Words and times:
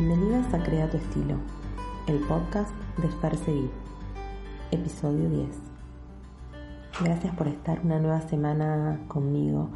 Bienvenidas 0.00 0.54
a 0.54 0.62
Crea 0.62 0.88
tu 0.88 0.96
estilo, 0.96 1.34
el 2.06 2.18
podcast 2.28 2.70
de 2.98 3.08
Perseguir, 3.20 3.70
episodio 4.70 5.28
10. 5.28 5.48
Gracias 7.02 7.34
por 7.34 7.48
estar 7.48 7.80
una 7.84 7.98
nueva 7.98 8.20
semana 8.20 9.00
conmigo. 9.08 9.70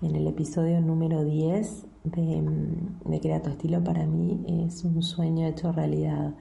En 0.00 0.14
el 0.14 0.28
episodio 0.28 0.80
número 0.80 1.24
10 1.24 1.86
de, 2.04 2.44
de 3.04 3.20
Crea 3.20 3.42
tu 3.42 3.50
estilo 3.50 3.82
para 3.82 4.06
mí 4.06 4.44
es 4.64 4.84
un 4.84 5.02
sueño 5.02 5.44
hecho 5.48 5.72
realidad, 5.72 6.34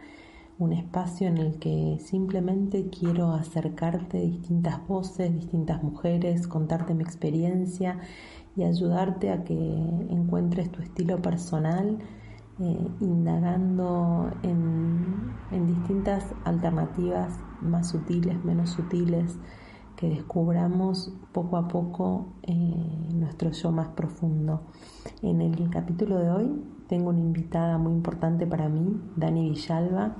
un 0.60 0.72
espacio 0.72 1.28
en 1.28 1.40
el 1.40 1.58
que 1.58 1.98
simplemente 2.06 2.92
quiero 2.92 3.32
acercarte 3.32 4.20
distintas 4.20 4.88
voces, 4.88 5.34
distintas 5.34 5.82
mujeres, 5.82 6.48
contarte 6.48 6.94
mi 6.94 7.02
experiencia 7.04 7.98
y 8.56 8.62
ayudarte 8.62 9.32
a 9.32 9.44
que 9.44 9.56
encuentres 9.56 10.72
tu 10.72 10.84
estilo 10.84 11.20
personal 11.20 11.98
eh, 12.60 12.88
indagando 13.00 14.32
en, 14.44 15.34
distintas 15.68 16.26
alternativas 16.46 17.40
más 17.62 17.90
sutiles, 17.90 18.44
menos 18.44 18.72
sutiles, 18.72 19.38
que 19.96 20.10
descubramos 20.10 21.14
poco 21.32 21.58
a 21.58 21.68
poco 21.68 22.34
eh, 22.44 23.10
nuestro 23.14 23.52
yo 23.52 23.72
más 23.72 23.90
profundo. 23.90 24.62
En 25.22 25.42
el 25.42 25.70
capítulo 25.70 26.18
de 26.18 26.30
hoy 26.30 26.64
tengo 26.88 27.10
una 27.10 27.20
invitada 27.20 27.78
muy 27.78 27.94
importante 27.94 28.46
para 28.46 28.70
mí, 28.70 29.00
Dani 29.16 29.50
Villalba. 29.50 30.16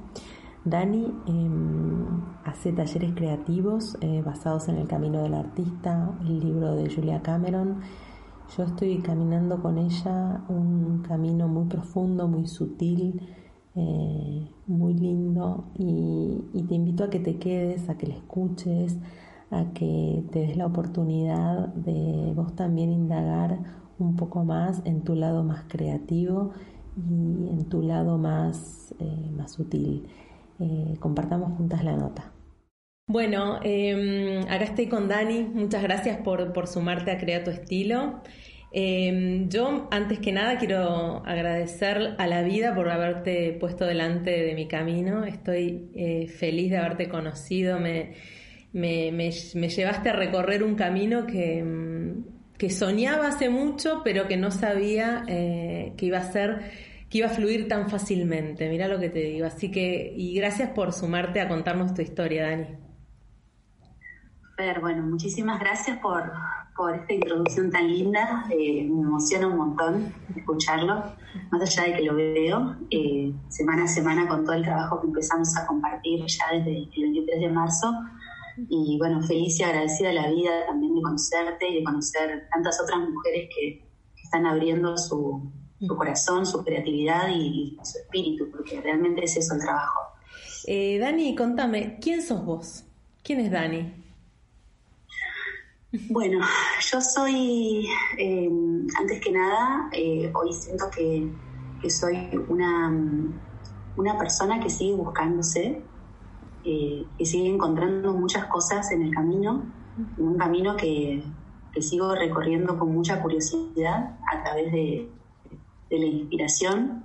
Dani 0.66 1.14
em, 1.28 2.06
hace 2.46 2.72
talleres 2.72 3.14
creativos 3.16 3.98
eh, 4.02 4.22
basados 4.26 4.70
en 4.70 4.78
el 4.78 4.88
camino 4.88 5.22
del 5.22 5.34
artista, 5.34 6.12
el 6.22 6.40
libro 6.40 6.76
de 6.76 6.94
Julia 6.94 7.22
Cameron 7.22 7.82
yo 8.56 8.64
estoy 8.64 9.00
caminando 9.00 9.62
con 9.62 9.78
ella 9.78 10.44
un 10.50 11.02
camino 11.08 11.48
muy 11.48 11.66
profundo, 11.66 12.28
muy 12.28 12.48
sutil, 12.48 13.22
eh, 13.76 14.48
muy 14.68 14.94
lindo 14.94 15.66
y, 15.76 16.64
te 16.68 16.76
invito 16.76 17.04
a 17.04 17.10
que 17.10 17.20
te 17.20 17.38
quedes, 17.38 17.90
a 17.90 17.98
que 17.98 18.08
la 18.08 18.16
escuches, 18.16 18.98
a 19.52 19.74
que 19.74 20.24
te 20.32 20.40
des 20.40 20.58
la 20.58 20.66
oportunidad 20.66 21.68
de 21.70 22.34
vos 22.36 22.56
también 22.56 22.92
indagar 22.92 23.60
un 24.00 24.16
poco 24.16 24.44
más 24.44 24.82
en 24.86 25.02
tu 25.02 25.16
lado 25.16 25.44
más 25.44 25.64
creativo 25.68 26.52
y 26.98 27.50
en 27.50 27.66
tu 27.70 27.82
lado 27.82 28.18
más, 28.18 28.94
eh, 29.00 29.32
más 29.36 29.52
sutil. 29.52 30.08
Eh, 30.60 30.98
compartamos 31.00 31.58
juntas 31.58 31.84
la 31.84 31.98
nota. 31.98 32.33
Bueno, 33.06 33.60
em, 33.64 34.40
acá 34.50 34.64
estoy 34.64 34.88
con 34.88 35.08
Dani. 35.10 35.44
Muchas 35.44 35.84
gracias 35.84 36.18
por, 36.20 36.68
sumarte 36.68 37.12
a 37.12 37.18
Crea 37.18 37.44
tu 37.44 37.52
Estilo. 37.52 38.22
Em, 38.72 39.50
yo, 39.50 39.88
antes 39.92 40.20
que 40.20 40.32
nada, 40.32 40.58
quiero 40.58 41.22
agradecer 41.26 42.16
a 42.18 42.28
la 42.28 42.42
vida 42.44 42.74
por 42.74 42.90
haberte 42.90 43.58
puesto 43.60 43.86
delante 43.86 44.32
de 44.32 44.56
mi 44.56 44.68
camino. 44.68 45.26
Estoy 45.26 45.92
eh, 45.94 46.28
feliz 46.28 46.72
de 46.72 46.78
haberte 46.78 47.10
conocido. 47.10 47.78
Me, 47.80 48.14
me, 48.72 49.32
llevaste 49.32 50.10
a 50.10 50.14
recorrer 50.14 50.64
un 50.64 50.76
camino 50.76 51.28
que, 51.28 51.60
em, 51.60 52.24
que, 52.58 52.70
soñaba 52.70 53.28
hace 53.28 53.50
mucho, 53.50 54.02
pero 54.04 54.28
que 54.28 54.38
no 54.38 54.50
sabía 54.50 55.24
eh, 55.28 55.94
que 55.98 56.06
iba 56.08 56.20
a 56.20 56.32
ser 56.32 56.72
que 57.10 57.20
iba 57.20 57.28
a 57.28 57.30
fluir 57.30 57.68
tan 57.68 57.90
fácilmente. 57.90 58.70
Mira 58.70 58.88
lo 58.88 59.00
que 59.00 59.10
te 59.10 59.20
digo. 59.20 59.46
Así 59.46 59.70
que, 59.72 60.14
y 60.18 60.34
gracias 60.36 60.70
por 60.72 60.94
sumarte 60.94 61.42
a 61.42 61.48
contarnos 61.48 61.94
tu 61.94 62.02
historia, 62.02 62.44
Dani 62.50 62.93
bueno, 64.82 65.04
muchísimas 65.04 65.60
gracias 65.60 65.98
por, 66.00 66.32
esta 66.96 67.14
introducción 67.14 67.72
tan 67.72 67.88
linda. 67.88 68.46
Eh, 68.50 68.84
me 68.84 69.02
emociona 69.02 69.48
un 69.48 69.58
montón 69.58 70.14
escucharlo, 70.36 71.04
más 71.52 71.62
allá 71.62 71.84
de 71.84 71.98
que 71.98 72.04
lo 72.04 72.16
veo 72.16 72.76
eh, 72.90 73.32
semana 73.50 73.84
a 73.84 73.88
semana 73.88 74.28
con 74.28 74.44
todo 74.44 74.56
el 74.56 74.64
trabajo 74.64 75.00
que 75.02 75.08
empezamos 75.08 75.56
a 75.56 75.66
compartir 75.66 76.26
ya 76.26 76.46
desde 76.52 76.84
el 76.84 77.02
23 77.02 77.42
de 77.42 77.50
marzo. 77.50 77.94
Y 78.70 78.98
bueno, 79.00 79.22
feliz 79.24 79.60
y 79.60 79.64
agradecida 79.64 80.14
la 80.14 80.30
vida 80.30 80.66
también 80.68 80.96
de 80.96 81.02
conocerte 81.02 81.70
y 81.70 81.76
de 81.80 81.84
conocer 81.84 82.48
tantas 82.54 82.80
otras 82.82 83.00
mujeres 83.10 83.50
que, 83.56 83.94
están 84.24 84.46
abriendo 84.48 84.98
su, 84.98 85.52
corazón, 85.96 86.46
su 86.48 86.64
creatividad 86.64 87.30
y, 87.30 87.78
su 87.84 88.00
espíritu, 88.00 88.50
porque 88.50 88.82
realmente 88.82 89.26
es 89.26 89.38
eso 89.38 89.54
el 89.54 89.62
trabajo. 89.62 90.00
Eh, 90.66 90.98
Dani, 90.98 91.36
contame, 91.36 92.00
¿quién 92.02 92.24
sos 92.24 92.44
vos? 92.44 92.84
¿Quién 93.22 93.42
es 93.42 93.52
Dani? 93.52 94.03
Bueno, 96.10 96.40
yo 96.92 97.02
soy, 97.02 97.86
eh, 98.18 98.50
antes 99.00 99.22
que 99.22 99.32
nada, 99.32 99.90
eh, 99.92 100.32
hoy 100.34 100.52
siento 100.52 100.86
que, 100.90 101.32
soy 101.88 102.30
una, 102.48 102.92
una, 103.96 104.18
persona 104.18 104.60
que 104.60 104.72
sigue 104.72 104.96
buscándose, 104.96 105.84
eh, 106.66 107.06
que 107.16 107.26
sigue 107.28 107.48
encontrando 107.48 108.12
muchas 108.14 108.46
cosas 108.48 108.92
en 108.92 109.04
el 109.04 109.14
camino, 109.14 109.66
en 110.18 110.28
un 110.30 110.38
camino 110.38 110.76
que, 110.76 111.24
sigo 111.80 112.16
recorriendo 112.16 112.80
con 112.80 112.92
mucha 112.92 113.22
curiosidad 113.22 114.18
a 114.32 114.44
través 114.44 114.72
de, 114.72 115.10
la 115.92 116.06
inspiración. 116.06 117.04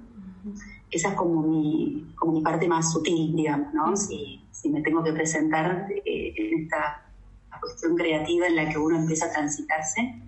Esa 0.90 1.08
es 1.08 1.14
como 1.14 1.42
mi, 1.42 2.10
como 2.14 2.32
mi 2.32 2.40
parte 2.40 2.66
más 2.66 2.90
sutil, 2.90 3.36
digamos, 3.36 3.74
¿no? 3.74 3.94
Si, 3.98 4.46
si 4.50 4.70
me 4.70 4.80
tengo 4.80 5.04
que 5.04 5.12
presentar 5.12 5.88
en 6.06 6.62
esta 6.62 7.07
cuestión 7.60 7.96
creativa 7.96 8.46
en 8.46 8.56
la 8.56 8.68
que 8.68 8.78
uno 8.78 8.96
empieza 8.96 9.26
a 9.26 9.32
transitarse. 9.32 10.22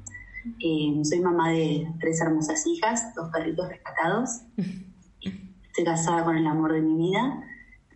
Eh, 0.59 1.01
soy 1.05 1.21
mamá 1.21 1.51
de 1.51 1.87
tres 2.01 2.21
hermosas 2.21 2.67
hijas, 2.67 3.15
dos 3.15 3.31
perritos 3.31 3.69
rescatados. 3.69 4.43
Estoy 5.21 5.85
casada 5.85 6.25
con 6.25 6.37
el 6.37 6.47
amor 6.47 6.73
de 6.73 6.81
mi 6.81 7.09
vida 7.09 7.45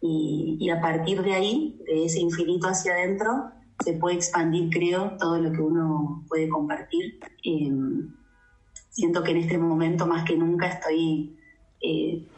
y, 0.01 0.69
a 0.69 0.81
partir 0.81 1.23
de 1.23 1.33
ahí, 1.33 1.81
de 1.87 2.05
ese 2.05 2.21
infinito 2.21 2.69
hacia 2.69 2.93
adentro, 2.93 3.51
se 3.83 3.95
puede 3.95 4.17
expandir, 4.17 4.69
creo, 4.71 5.17
todo 5.19 5.39
lo 5.39 5.51
que 5.51 5.61
uno 5.61 6.25
puede 6.29 6.49
compartir. 6.49 7.19
Eh, 7.43 7.73
siento 8.91 9.23
que 9.23 9.33
en 9.33 9.39
este 9.39 9.57
momento 9.57 10.07
más 10.07 10.25
que 10.25 10.37
nunca 10.37 10.69
estoy 10.69 11.37
eh, 11.81 12.29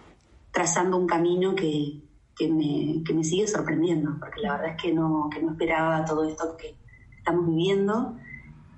trazando 0.52 0.96
un 0.96 1.06
camino 1.06 1.54
que, 1.54 2.00
que, 2.36 2.48
me, 2.48 3.02
que, 3.04 3.12
me, 3.12 3.24
sigue 3.24 3.48
sorprendiendo, 3.48 4.16
porque 4.20 4.42
la 4.42 4.52
verdad 4.52 4.76
es 4.76 4.82
que 4.82 4.92
no, 4.92 5.28
que 5.28 5.42
no 5.42 5.50
esperaba 5.50 6.04
todo 6.04 6.24
esto 6.24 6.56
que, 6.56 6.76
estamos 7.26 7.48
viviendo 7.48 8.16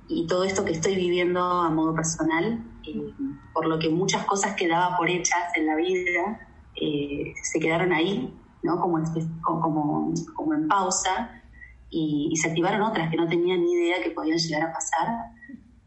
y 0.08 0.26
todo 0.26 0.44
esto 0.44 0.64
que 0.64 0.72
estoy 0.72 0.96
viviendo 0.96 1.38
a 1.38 1.68
modo 1.68 1.94
personal, 1.94 2.64
eh, 2.86 3.12
por 3.52 3.66
lo 3.66 3.78
que 3.78 3.90
muchas 3.90 4.24
cosas 4.24 4.54
que 4.56 4.66
daba 4.66 4.96
por 4.96 5.10
hechas 5.10 5.54
en 5.54 5.66
la 5.66 5.76
vida 5.76 6.48
eh, 6.74 7.34
se 7.42 7.60
quedaron 7.60 7.92
ahí, 7.92 8.34
¿no? 8.62 8.80
como, 8.80 9.02
como, 9.44 10.14
como 10.34 10.54
en 10.54 10.66
pausa, 10.66 11.42
y, 11.90 12.34
se 12.36 12.48
activaron 12.48 12.80
otras 12.80 13.10
que 13.10 13.18
no 13.18 13.28
tenía 13.28 13.56
ni 13.58 13.72
idea 13.72 14.02
que 14.02 14.10
podían 14.10 14.38
llegar 14.38 14.70
a 14.70 14.72
pasar. 14.72 15.08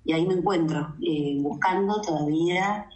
Y 0.03 0.13
ahí 0.13 0.27
me 0.27 0.35
encuentro, 0.35 0.95
eh, 1.01 1.37
buscando 1.41 1.99
todavía, 2.01 2.87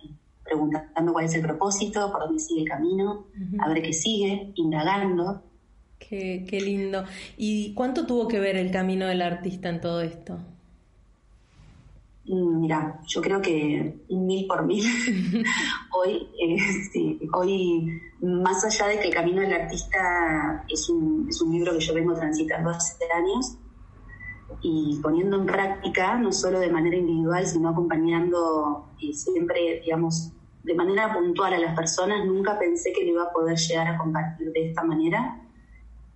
preguntando 0.43 1.11
cuál 1.11 1.25
es 1.25 1.33
el 1.33 1.41
propósito, 1.41 2.11
por 2.11 2.21
dónde 2.21 2.39
sigue 2.39 2.61
el 2.61 2.69
camino, 2.69 3.25
a 3.59 3.67
ver 3.69 3.81
qué 3.81 3.93
sigue, 3.93 4.51
indagando. 4.55 5.43
Qué, 6.09 6.45
qué, 6.47 6.61
lindo. 6.61 7.03
¿Y 7.37 7.73
cuánto 7.73 8.05
tuvo 8.05 8.27
que 8.27 8.39
ver 8.39 8.57
el 8.57 8.71
camino 8.71 9.07
del 9.07 9.21
artista 9.21 9.69
en 9.69 9.81
todo 9.81 10.01
esto? 10.01 10.37
Mm, 12.27 12.61
mira, 12.61 12.99
yo 13.07 13.21
creo 13.21 13.41
que 13.41 13.95
mil 14.09 14.47
por 14.47 14.65
mil. 14.65 14.83
hoy, 15.93 16.27
eh, 16.41 16.57
sí, 16.91 17.19
hoy, 17.33 18.01
más 18.21 18.65
allá 18.65 18.87
de 18.87 18.99
que 18.99 19.07
el 19.07 19.13
camino 19.13 19.41
del 19.41 19.53
artista 19.53 20.63
es 20.67 20.89
un, 20.89 21.27
es 21.29 21.41
un 21.41 21.51
libro 21.51 21.73
que 21.73 21.79
yo 21.79 21.93
vengo 21.93 22.13
transitando 22.13 22.71
hace 22.71 22.95
años 23.15 23.57
y 24.61 24.99
poniendo 25.01 25.37
en 25.37 25.45
práctica, 25.45 26.17
no 26.17 26.31
solo 26.31 26.59
de 26.59 26.71
manera 26.71 26.97
individual, 26.97 27.45
sino 27.45 27.69
acompañando 27.69 28.89
y 28.99 29.13
siempre, 29.13 29.81
digamos, 29.83 30.31
de 30.63 30.73
manera 30.73 31.13
puntual 31.13 31.53
a 31.53 31.59
las 31.59 31.75
personas, 31.75 32.25
nunca 32.25 32.57
pensé 32.57 32.91
que 32.91 33.03
lo 33.05 33.11
iba 33.11 33.23
a 33.25 33.31
poder 33.31 33.57
llegar 33.57 33.87
a 33.87 33.97
compartir 33.97 34.51
de 34.51 34.69
esta 34.69 34.83
manera 34.83 35.44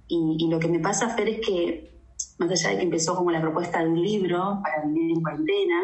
y, 0.09 0.49
lo 0.49 0.59
que 0.59 0.67
me 0.67 0.79
pasa, 0.79 1.15
Fer, 1.15 1.29
es 1.29 1.45
que 1.45 1.91
más 2.39 2.49
allá 2.51 2.71
de 2.71 2.77
que 2.77 2.83
empezó 2.83 3.15
como 3.15 3.31
la 3.31 3.39
propuesta 3.39 3.83
de 3.83 3.89
un 3.89 4.01
libro 4.01 4.59
para 4.63 4.85
vivir 4.85 5.11
en 5.11 5.21
cuarentena, 5.21 5.81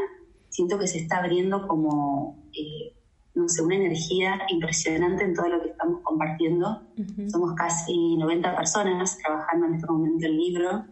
siento 0.50 0.80
que 0.80 0.88
se 0.88 0.98
está 0.98 1.20
abriendo 1.20 1.68
como, 1.68 2.44
eh, 2.52 2.96
no 3.36 3.48
sé, 3.48 3.62
una 3.62 3.76
energía 3.76 4.42
impresionante 4.50 5.24
en 5.24 5.36
todo 5.36 5.48
lo 5.48 5.62
que 5.62 5.70
estamos 5.70 6.02
compartiendo. 6.02 6.82
Somos 7.28 7.54
casi 7.54 8.18
90 8.18 8.56
personas 8.56 9.18
trabajando 9.20 9.68
en 9.68 9.76
este 9.76 9.88
momento 9.88 10.26
el 10.26 10.38
libro 10.38 10.86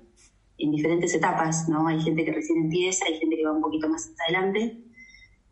en 0.59 0.71
diferentes 0.71 1.15
etapas, 1.15 1.68
¿no? 1.68 1.88
Hay 1.88 2.00
gente 2.01 2.24
que 2.24 2.33
recién 2.33 2.65
empieza, 2.65 3.06
hay 3.07 3.18
gente 3.18 3.36
que 3.36 3.45
va 3.45 3.53
un 3.53 3.62
poquito 3.62 3.89
más 3.89 4.13
adelante, 4.27 4.77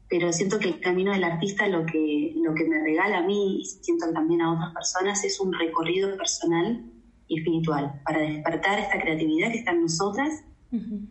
pero 0.07 0.31
siento 0.31 0.59
que 0.59 0.67
el 0.67 0.79
camino 0.79 1.13
del 1.13 1.23
artista 1.23 1.67
lo 1.67 1.83
que, 1.85 2.33
lo 2.35 2.53
que 2.53 2.65
me 2.65 2.79
regala 2.83 3.19
a 3.19 3.23
mí 3.23 3.61
y 3.61 3.65
siento 3.65 4.11
también 4.13 4.41
a 4.41 4.53
otras 4.53 4.71
personas 4.71 5.23
es 5.23 5.39
un 5.39 5.51
recorrido 5.51 6.15
personal 6.15 6.90
espiritual, 7.37 8.01
para 8.05 8.19
despertar 8.19 8.79
esta 8.79 8.99
creatividad 8.99 9.51
que 9.51 9.59
está 9.59 9.71
en 9.71 9.81
nosotras, 9.81 10.43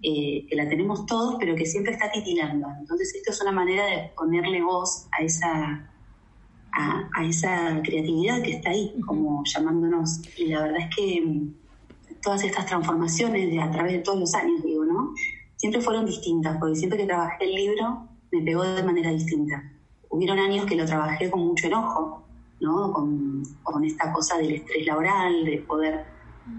eh, 0.02 0.46
que 0.48 0.56
la 0.56 0.68
tenemos 0.68 1.04
todos, 1.04 1.36
pero 1.38 1.54
que 1.54 1.66
siempre 1.66 1.92
está 1.92 2.10
titilando. 2.10 2.66
Entonces 2.78 3.14
esto 3.14 3.30
es 3.30 3.40
una 3.42 3.52
manera 3.52 3.84
de 3.86 4.10
ponerle 4.16 4.62
voz 4.62 5.06
a 5.18 5.22
esa, 5.22 5.90
a, 6.72 7.24
esa 7.24 7.80
creatividad 7.82 8.40
que 8.42 8.52
está 8.52 8.70
ahí, 8.70 8.94
como 9.06 9.42
llamándonos. 9.44 10.22
Y 10.38 10.46
la 10.46 10.62
verdad 10.62 10.78
es 10.80 10.96
que 10.96 11.20
mm, 11.20 11.54
todas 12.22 12.42
estas 12.42 12.66
transformaciones 12.66 13.50
de, 13.50 13.60
a 13.60 13.70
través 13.70 13.92
de 13.92 13.98
todos 13.98 14.18
los 14.18 14.34
años, 14.34 14.62
digo, 14.62 14.84
¿no? 14.84 15.12
Siempre 15.56 15.82
fueron 15.82 16.06
distintas, 16.06 16.56
porque 16.58 16.76
siempre 16.76 16.98
que 16.98 17.06
trabajé 17.06 17.44
el 17.44 17.54
libro 17.54 18.08
me 18.32 18.42
pegó 18.42 18.62
de 18.62 18.82
manera 18.82 19.10
distinta. 19.10 19.72
Hubieron 20.08 20.38
años 20.38 20.64
que 20.64 20.76
lo 20.76 20.86
trabajé 20.86 21.30
con 21.30 21.46
mucho 21.46 21.66
enojo, 21.66 22.24
¿no? 22.60 22.92
Con, 22.92 23.42
con 23.62 23.84
esta 23.84 24.12
cosa 24.12 24.36
del 24.38 24.52
estrés 24.52 24.86
laboral, 24.86 25.44
de 25.44 25.58
poder 25.58 26.04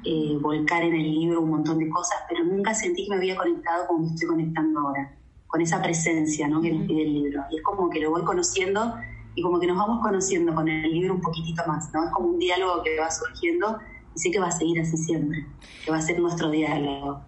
eh, 0.05 0.37
volcar 0.39 0.83
en 0.83 0.93
el 0.93 1.11
libro 1.11 1.41
un 1.41 1.49
montón 1.49 1.77
de 1.77 1.89
cosas, 1.89 2.17
pero 2.29 2.43
nunca 2.43 2.73
sentí 2.73 3.05
que 3.05 3.09
me 3.11 3.17
había 3.17 3.35
conectado 3.35 3.87
como 3.87 3.99
me 3.99 4.07
estoy 4.07 4.27
conectando 4.27 4.79
ahora, 4.79 5.15
con 5.47 5.61
esa 5.61 5.81
presencia 5.81 6.47
¿no? 6.47 6.61
que 6.61 6.71
nos 6.71 6.87
pide 6.87 7.03
el 7.03 7.13
libro. 7.13 7.43
Y 7.51 7.57
es 7.57 7.63
como 7.63 7.89
que 7.89 7.99
lo 7.99 8.11
voy 8.11 8.23
conociendo 8.23 8.95
y 9.35 9.41
como 9.41 9.59
que 9.59 9.67
nos 9.67 9.77
vamos 9.77 10.01
conociendo 10.01 10.53
con 10.53 10.67
el 10.67 10.91
libro 10.91 11.15
un 11.15 11.21
poquitito 11.21 11.63
más, 11.67 11.93
¿no? 11.93 12.03
Es 12.03 12.11
como 12.11 12.29
un 12.29 12.39
diálogo 12.39 12.83
que 12.83 12.99
va 12.99 13.09
surgiendo 13.09 13.77
y 14.15 14.19
sé 14.19 14.31
que 14.31 14.39
va 14.39 14.47
a 14.47 14.51
seguir 14.51 14.79
así 14.81 14.97
siempre, 14.97 15.45
que 15.85 15.91
va 15.91 15.97
a 15.97 16.01
ser 16.01 16.19
nuestro 16.19 16.49
diálogo. 16.49 17.21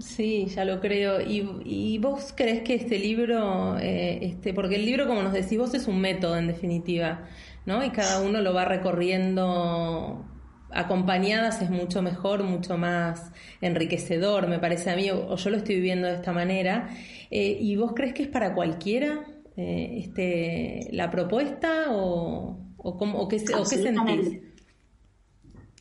Sí, 0.00 0.46
ya 0.46 0.64
lo 0.64 0.80
creo. 0.80 1.20
¿Y, 1.20 1.98
vos 1.98 2.32
crees 2.36 2.62
que 2.62 2.74
este 2.74 2.98
libro, 2.98 3.78
eh, 3.78 4.18
este, 4.22 4.52
porque 4.52 4.76
el 4.76 4.84
libro, 4.84 5.06
como 5.06 5.22
nos 5.22 5.32
decís 5.32 5.58
vos, 5.58 5.74
es 5.74 5.88
un 5.88 6.00
método 6.00 6.36
en 6.36 6.46
definitiva, 6.46 7.26
¿no? 7.66 7.84
Y 7.84 7.90
cada 7.90 8.20
uno 8.20 8.40
lo 8.40 8.54
va 8.54 8.64
recorriendo 8.64 10.24
acompañadas 10.70 11.62
es 11.62 11.70
mucho 11.70 12.02
mejor, 12.02 12.42
mucho 12.44 12.76
más 12.76 13.32
enriquecedor, 13.60 14.48
me 14.48 14.58
parece 14.58 14.90
a 14.90 14.96
mí, 14.96 15.10
o, 15.10 15.34
yo 15.34 15.50
lo 15.50 15.56
estoy 15.56 15.76
viviendo 15.76 16.08
de 16.08 16.14
esta 16.14 16.32
manera. 16.32 16.90
Eh, 17.30 17.56
¿Y 17.60 17.76
vos 17.76 17.92
crees 17.94 18.14
que 18.14 18.22
es 18.24 18.28
para 18.28 18.54
cualquiera 18.54 19.24
eh, 19.56 19.98
este, 19.98 20.88
la 20.92 21.10
propuesta 21.10 21.86
o, 21.90 22.58
o, 22.76 23.28
qué, 23.28 23.38
sentís? 23.38 24.40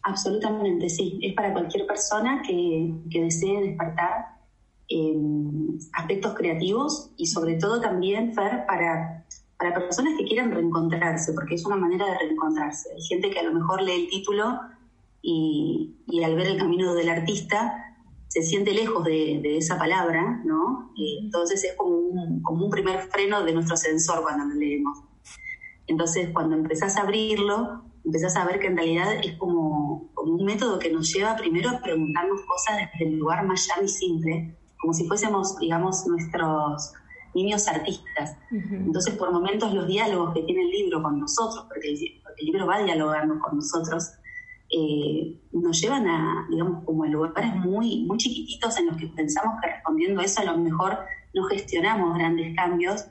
Absolutamente, 0.07 0.89
sí. 0.89 1.19
Es 1.21 1.33
para 1.33 1.51
cualquier 1.51 1.85
persona 1.85 2.41
que, 2.41 2.93
desee 3.05 3.61
despertar 3.61 4.37
em, 4.87 5.77
aspectos 5.91 6.33
creativos 6.33 7.11
y 7.17 7.25
sobre 7.25 7.55
todo 7.55 7.81
también, 7.81 8.33
Fer, 8.33 8.65
para, 8.65 9.25
para 9.57 9.73
personas 9.73 10.13
que 10.17 10.23
quieran 10.23 10.51
reencontrarse, 10.51 11.33
porque 11.33 11.55
es 11.55 11.65
una 11.65 11.75
manera 11.75 12.05
de 12.05 12.19
reencontrarse. 12.19 12.89
Hay 12.95 13.01
gente 13.01 13.29
que 13.29 13.39
a 13.39 13.43
lo 13.43 13.53
mejor 13.53 13.81
lee 13.81 14.03
el 14.03 14.09
título 14.09 14.57
y, 15.21 15.93
al 16.23 16.35
ver 16.35 16.47
el 16.47 16.57
camino 16.57 16.93
del 16.93 17.09
artista 17.09 17.83
se 18.29 18.43
siente 18.43 18.73
lejos 18.73 19.03
de, 19.03 19.57
esa 19.57 19.77
palabra, 19.77 20.41
¿no? 20.45 20.93
entonces 21.23 21.63
es 21.63 21.75
como 21.75 21.97
un, 21.97 22.41
como 22.43 22.65
un 22.65 22.71
primer 22.71 22.99
freno 23.09 23.43
de 23.43 23.53
nuestro 23.53 23.75
sensor 23.75 24.21
cuando 24.21 24.45
lo 24.45 24.53
leemos. 24.53 24.99
Entonces 25.87 26.29
cuando 26.33 26.55
empezás 26.55 26.97
a 26.97 27.01
abrirlo, 27.01 27.83
empezás 28.07 28.37
a 28.37 28.45
ver 28.45 28.59
que 28.59 28.67
en 28.67 28.77
realidad 28.77 29.15
es 29.21 29.33
como, 29.33 30.09
como 30.13 30.35
un 30.35 30.45
método 30.45 30.79
que 30.79 30.89
nos 30.89 31.13
lleva 31.13 31.35
primero 31.35 31.69
a 31.69 31.81
preguntarnos 31.81 32.41
cosas 32.41 32.77
desde 32.93 33.11
el 33.11 33.19
lugar 33.19 33.45
más 33.45 33.67
llano 33.67 33.83
y 33.83 33.89
simple, 33.89 34.57
como 34.79 34.93
si 34.93 35.05
fuésemos, 35.05 35.57
digamos, 35.59 36.07
nuestros 36.07 36.93
niños 37.35 37.67
artistas. 37.67 38.37
Entonces, 38.49 39.13
por 39.15 39.31
momentos, 39.31 39.73
los 39.73 39.87
diálogos 39.87 40.33
que 40.33 40.43
tiene 40.43 40.61
el 40.61 40.69
libro 40.69 41.03
con 41.03 41.19
nosotros, 41.19 41.65
porque 41.67 41.89
el 41.89 42.45
libro 42.45 42.65
va 42.65 42.81
dialogando 42.81 43.39
con 43.39 43.57
nosotros, 43.57 44.09
eh, 44.69 45.41
nos 45.51 45.81
llevan 45.81 46.07
a, 46.07 46.47
digamos, 46.49 46.85
como 46.85 47.03
a 47.03 47.07
lugares 47.07 47.55
muy, 47.57 48.05
muy 48.05 48.17
chiquititos 48.17 48.77
en 48.79 48.87
los 48.87 48.95
que 48.95 49.07
pensamos 49.07 49.59
que 49.61 49.69
respondiendo 49.69 50.21
a 50.21 50.23
eso 50.23 50.41
a 50.41 50.45
lo 50.45 50.57
mejor 50.57 50.97
no 51.33 51.43
gestionamos 51.43 52.17
grandes 52.17 52.55
cambios, 52.55 53.05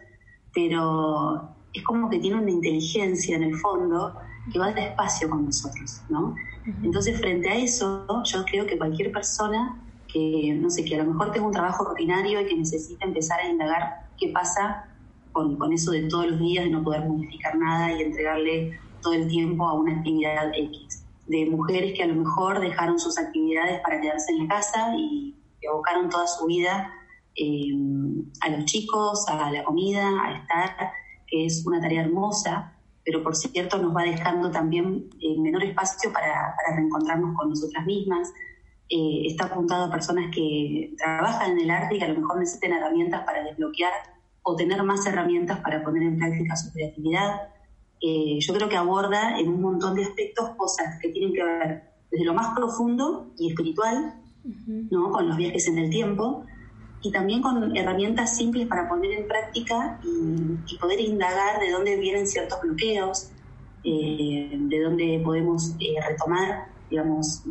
pero 0.54 1.50
es 1.75 1.84
como 1.84 2.08
que 2.08 2.19
tiene 2.19 2.38
una 2.38 2.50
inteligencia 2.50 3.37
en 3.37 3.43
el 3.43 3.56
fondo 3.56 4.14
que 4.52 4.58
va 4.58 4.72
despacio 4.72 5.28
con 5.28 5.44
nosotros, 5.44 6.02
¿no? 6.08 6.34
Entonces, 6.82 7.19
frente 7.19 7.48
a 7.48 7.54
eso, 7.56 8.06
yo 8.25 8.44
creo 8.44 8.66
que 8.66 8.76
cualquier 8.76 9.12
persona 9.12 9.81
que, 10.12 10.56
no 10.60 10.70
sé, 10.70 10.84
que 10.84 10.96
a 10.96 11.04
lo 11.04 11.12
mejor 11.12 11.32
tenga 11.32 11.46
un 11.46 11.52
trabajo 11.52 11.84
rutinario 11.84 12.40
y 12.40 12.46
que 12.46 12.56
necesita 12.56 13.04
empezar 13.04 13.40
a 13.40 13.48
indagar 13.48 14.08
qué 14.19 14.28
pasa 14.28 14.84
con, 15.32 15.56
con 15.56 15.72
eso 15.72 15.90
de 15.90 16.02
todos 16.08 16.26
los 16.28 16.40
días, 16.40 16.64
de 16.64 16.70
no 16.70 16.82
poder 16.82 17.04
modificar 17.06 17.56
nada 17.56 17.93
y 17.93 18.02
entregarle 18.02 18.78
todo 19.02 19.12
el 19.12 19.28
tiempo 19.28 19.66
a 19.66 19.75
una 19.75 19.96
actividad 19.96 20.50
X 20.54 21.06
de 21.26 21.46
mujeres 21.46 21.94
que 21.96 22.02
a 22.02 22.06
lo 22.06 22.14
mejor 22.14 22.60
dejaron 22.60 22.98
sus 22.98 23.19
actividades 23.19 23.81
para 23.81 24.00
quedarse 24.00 24.32
en 24.32 24.46
la 24.46 24.54
casa 24.54 24.94
y 24.96 25.34
abocaron 25.69 26.08
toda 26.08 26.26
su 26.26 26.46
vida 26.46 26.93
eh, 27.34 27.72
a 28.40 28.48
los 28.50 28.64
chicos, 28.64 29.28
a 29.28 29.50
la 29.50 29.64
comida, 29.64 30.08
a 30.22 30.38
estar, 30.38 30.93
que 31.26 31.46
es 31.46 31.64
una 31.66 31.81
tarea 31.81 32.02
hermosa, 32.02 32.75
pero 33.06 33.23
por 33.23 33.37
cierto 33.37 33.79
nos 33.79 33.97
va 33.97 34.03
dejando 34.03 34.50
también 34.50 35.08
eh, 35.20 35.38
menor 35.38 35.62
espacio 35.62 36.12
para, 36.12 36.56
reencontrarnos 36.75 37.37
con 37.37 37.49
nosotras 37.49 37.87
mismas. 37.87 38.32
Eh, 38.88 39.23
está 39.26 39.47
apuntado 39.47 39.85
a 39.85 39.91
personas 39.91 40.35
que 40.35 40.93
trabajan 40.99 41.53
en 41.53 41.61
el 41.61 41.70
arte 41.70 41.94
y 41.94 41.99
que 42.00 42.05
a 42.05 42.08
lo 42.08 42.20
mejor 42.20 42.41
necesiten 42.41 42.73
herramientas 42.73 43.25
para 43.25 43.44
desbloquear 43.44 43.93
o 44.43 44.56
tener 44.56 44.82
más 44.82 45.06
herramientas 45.06 45.61
para 45.61 45.85
poner 45.85 46.03
en 46.03 46.19
práctica 46.19 46.56
su 46.56 46.73
creatividad. 46.73 47.43
Eh, 48.03 48.38
yo 48.41 48.55
creo 48.55 48.69
que 48.69 48.76
aborda 48.76 49.38
en 49.38 49.49
un 49.50 49.62
montón 49.62 49.94
de 49.94 50.03
aspectos 50.03 50.50
cosas 50.56 50.99
que 51.00 51.11
tienen 51.11 51.32
que 51.32 51.44
ver 51.44 51.82
desde 52.11 52.25
lo 52.25 52.35
más 52.35 52.56
profundo 52.56 53.32
y 53.38 53.50
espiritual, 53.50 54.20
¿no? 54.91 55.12
con 55.12 55.29
los 55.29 55.37
viajes 55.37 55.69
en 55.69 55.79
el 55.79 55.91
tiempo, 55.91 56.44
y 57.02 57.10
también 57.12 57.43
con 57.43 57.76
herramientas 57.76 58.37
simples 58.37 58.66
para 58.66 58.88
poner 58.88 59.12
en 59.12 59.28
práctica 59.28 60.00
y, 60.04 60.76
poder 60.78 61.00
indagar 61.00 61.60
de 61.60 61.70
dónde 61.70 61.96
vienen 61.96 62.26
ciertos 62.26 62.60
bloqueos, 62.60 63.31
eh, 63.84 64.50
de 64.52 64.81
dónde 64.81 65.20
podemos 65.25 65.75
eh, 65.81 65.94
retomar, 66.06 66.69
digamos, 66.90 67.44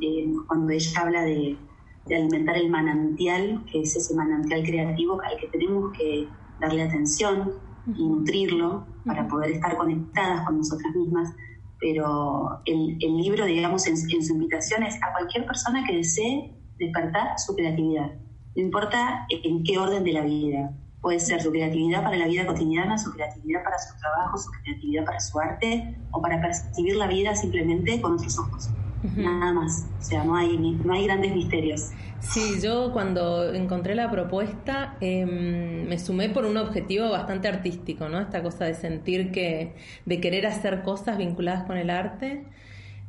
cuando 0.48 0.72
ella 0.72 1.02
habla 1.02 1.22
de, 1.24 1.58
de 2.06 2.16
alimentar 2.16 2.58
el 2.58 2.70
manantial, 2.70 3.64
que 3.72 3.82
es 3.82 3.96
ese 3.96 4.14
manantial 4.14 4.64
creativo 4.64 5.22
al 5.22 5.38
que 5.38 5.48
tenemos 5.48 5.92
que 5.98 6.28
darle 6.60 6.84
atención, 6.84 7.54
y 7.88 8.04
nutrirlo 8.04 8.86
para 9.06 9.28
poder 9.28 9.52
estar 9.52 9.78
conectadas 9.78 10.46
con 10.46 10.58
nosotras 10.58 10.94
mismas. 10.96 11.34
Pero 11.80 12.62
el, 12.66 12.98
el 13.02 13.18
libro, 13.18 13.46
digamos, 13.46 13.86
en, 13.88 13.98
su 13.98 14.34
invitación 14.34 14.84
es 14.84 14.96
a 15.04 15.12
cualquier 15.12 15.46
persona 15.46 15.84
que 15.86 15.98
desee 15.98 16.56
despertar 16.78 17.38
su 17.38 17.56
creatividad. 17.56 18.12
No 18.56 18.62
importa 18.62 19.28
en 19.30 19.64
qué 19.64 19.78
orden 19.78 20.04
de 20.04 20.14
la 20.14 20.22
vida. 20.22 20.72
Puede 21.02 21.20
ser 21.20 21.42
su 21.42 21.52
creatividad 21.52 22.04
para 22.04 22.18
la 22.18 22.26
vida 22.26 22.48
cotidiana, 22.48 22.98
su 22.98 23.12
creatividad 23.12 23.64
para 23.64 23.78
su 23.78 23.96
trabajo, 24.00 24.38
su 24.38 24.50
creatividad 24.50 25.06
para 25.06 25.20
su 25.20 25.40
arte 25.40 25.96
o 26.12 26.22
para 26.22 26.42
percibir 26.42 26.96
la 26.96 27.08
vida 27.08 27.36
simplemente 27.36 28.02
con 28.02 28.14
otros 28.14 28.40
ojos. 28.40 28.70
Nada 29.16 29.54
más. 29.54 29.86
O 30.00 30.02
sea, 30.02 30.24
no 30.24 30.36
hay, 30.36 30.58
no 30.58 30.94
hay 30.94 31.06
grandes 31.06 31.36
misterios. 31.36 31.92
Sí, 32.22 32.60
yo 32.62 32.92
cuando 32.92 33.54
encontré 33.54 33.94
la 33.94 34.10
propuesta 34.10 34.98
em, 35.00 35.88
me 35.88 36.00
sumé 36.00 36.30
por 36.30 36.46
un 36.46 36.58
objetivo 36.58 37.10
bastante 37.12 37.48
artístico, 37.48 38.10
¿no? 38.10 38.20
Esta 38.20 38.42
cosa 38.42 38.66
de 38.66 38.74
sentir 38.74 39.32
que, 39.32 39.76
de 40.06 40.22
querer 40.22 40.48
hacer 40.48 40.82
cosas 40.82 41.18
vinculadas 41.18 41.66
con 41.66 41.78
el 41.78 41.92
arte, 41.92 42.46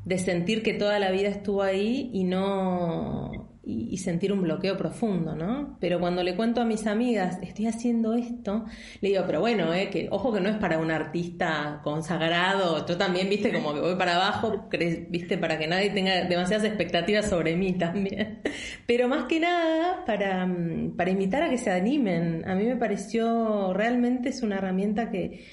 de 0.05 0.19
sentir 0.19 0.63
que 0.63 0.75
toda 0.75 0.99
la 0.99 1.11
vida 1.11 1.29
estuvo 1.29 1.63
ahí 1.63 2.11
y 2.13 2.25
no 2.25 3.46
y, 3.69 3.97
sentir 3.99 4.33
un 4.33 4.43
bloqueo 4.43 4.77
profundo, 4.77 5.35
¿no? 5.35 5.77
Pero 5.81 5.99
cuando 5.99 6.23
le 6.23 6.37
cuento 6.37 6.61
a 6.61 6.65
mis 6.65 6.87
amigas, 6.87 7.39
estoy 7.43 7.67
haciendo 7.67 8.15
esto, 8.15 8.65
le 9.01 9.09
digo, 9.09 9.25
pero 9.27 9.41
bueno, 9.41 9.75
eh, 9.75 9.91
que 9.91 10.07
ojo 10.11 10.33
que 10.33 10.41
no 10.41 10.49
es 10.49 10.57
para 10.57 10.79
un 10.79 10.93
artista 10.93 11.81
consagrado, 11.83 12.87
yo 12.87 12.97
también, 12.97 13.29
viste, 13.29 13.53
como 13.53 13.75
que 13.75 13.81
voy 13.81 13.97
para 13.97 14.15
abajo, 14.15 14.69
viste, 15.11 15.37
para 15.37 15.59
que 15.59 15.67
nadie 15.67 15.91
tenga 15.91 16.25
demasiadas 16.25 16.65
expectativas 16.65 17.29
sobre 17.29 17.57
mí 17.57 17.73
también. 17.73 18.41
Pero 18.87 19.09
más 19.09 19.25
que 19.25 19.41
nada, 19.41 20.05
para, 20.07 20.49
para 20.97 21.11
invitar 21.11 21.43
a 21.43 21.51
que 21.51 21.59
se 21.59 21.71
animen. 21.71 22.49
A 22.49 22.55
mí 22.55 22.65
me 22.65 22.77
pareció, 22.77 23.73
realmente 23.75 24.29
es 24.29 24.43
una 24.43 24.59
herramienta 24.59 25.11
que 25.11 25.45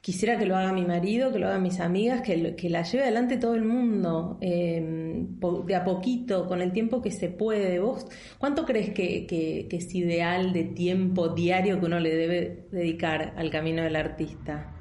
quisiera 0.00 0.38
que 0.38 0.46
lo 0.46 0.56
haga 0.56 0.72
mi 0.72 0.84
marido, 0.84 1.32
que 1.32 1.38
lo 1.38 1.48
hagan 1.48 1.62
mis 1.62 1.80
amigas, 1.80 2.22
que, 2.22 2.54
que 2.56 2.70
la 2.70 2.82
lleve 2.82 3.04
adelante 3.04 3.36
todo 3.36 3.54
el 3.54 3.64
mundo, 3.64 4.38
em, 4.40 5.38
de 5.66 5.74
a 5.74 5.84
poquito, 5.84 6.46
con 6.46 6.60
el 6.60 6.72
tiempo 6.72 7.02
que 7.02 7.10
se 7.10 7.28
puede. 7.28 7.80
¿Vos 7.80 8.06
cuánto 8.38 8.64
crees 8.64 8.90
que, 8.90 9.68
es 9.70 9.94
ideal 9.94 10.52
de 10.52 10.64
tiempo 10.64 11.28
diario 11.28 11.80
que 11.80 11.86
uno 11.86 12.00
le 12.00 12.14
debe 12.14 12.68
dedicar 12.70 13.34
al 13.36 13.50
camino 13.50 13.82
del 13.82 13.96
artista? 13.96 14.72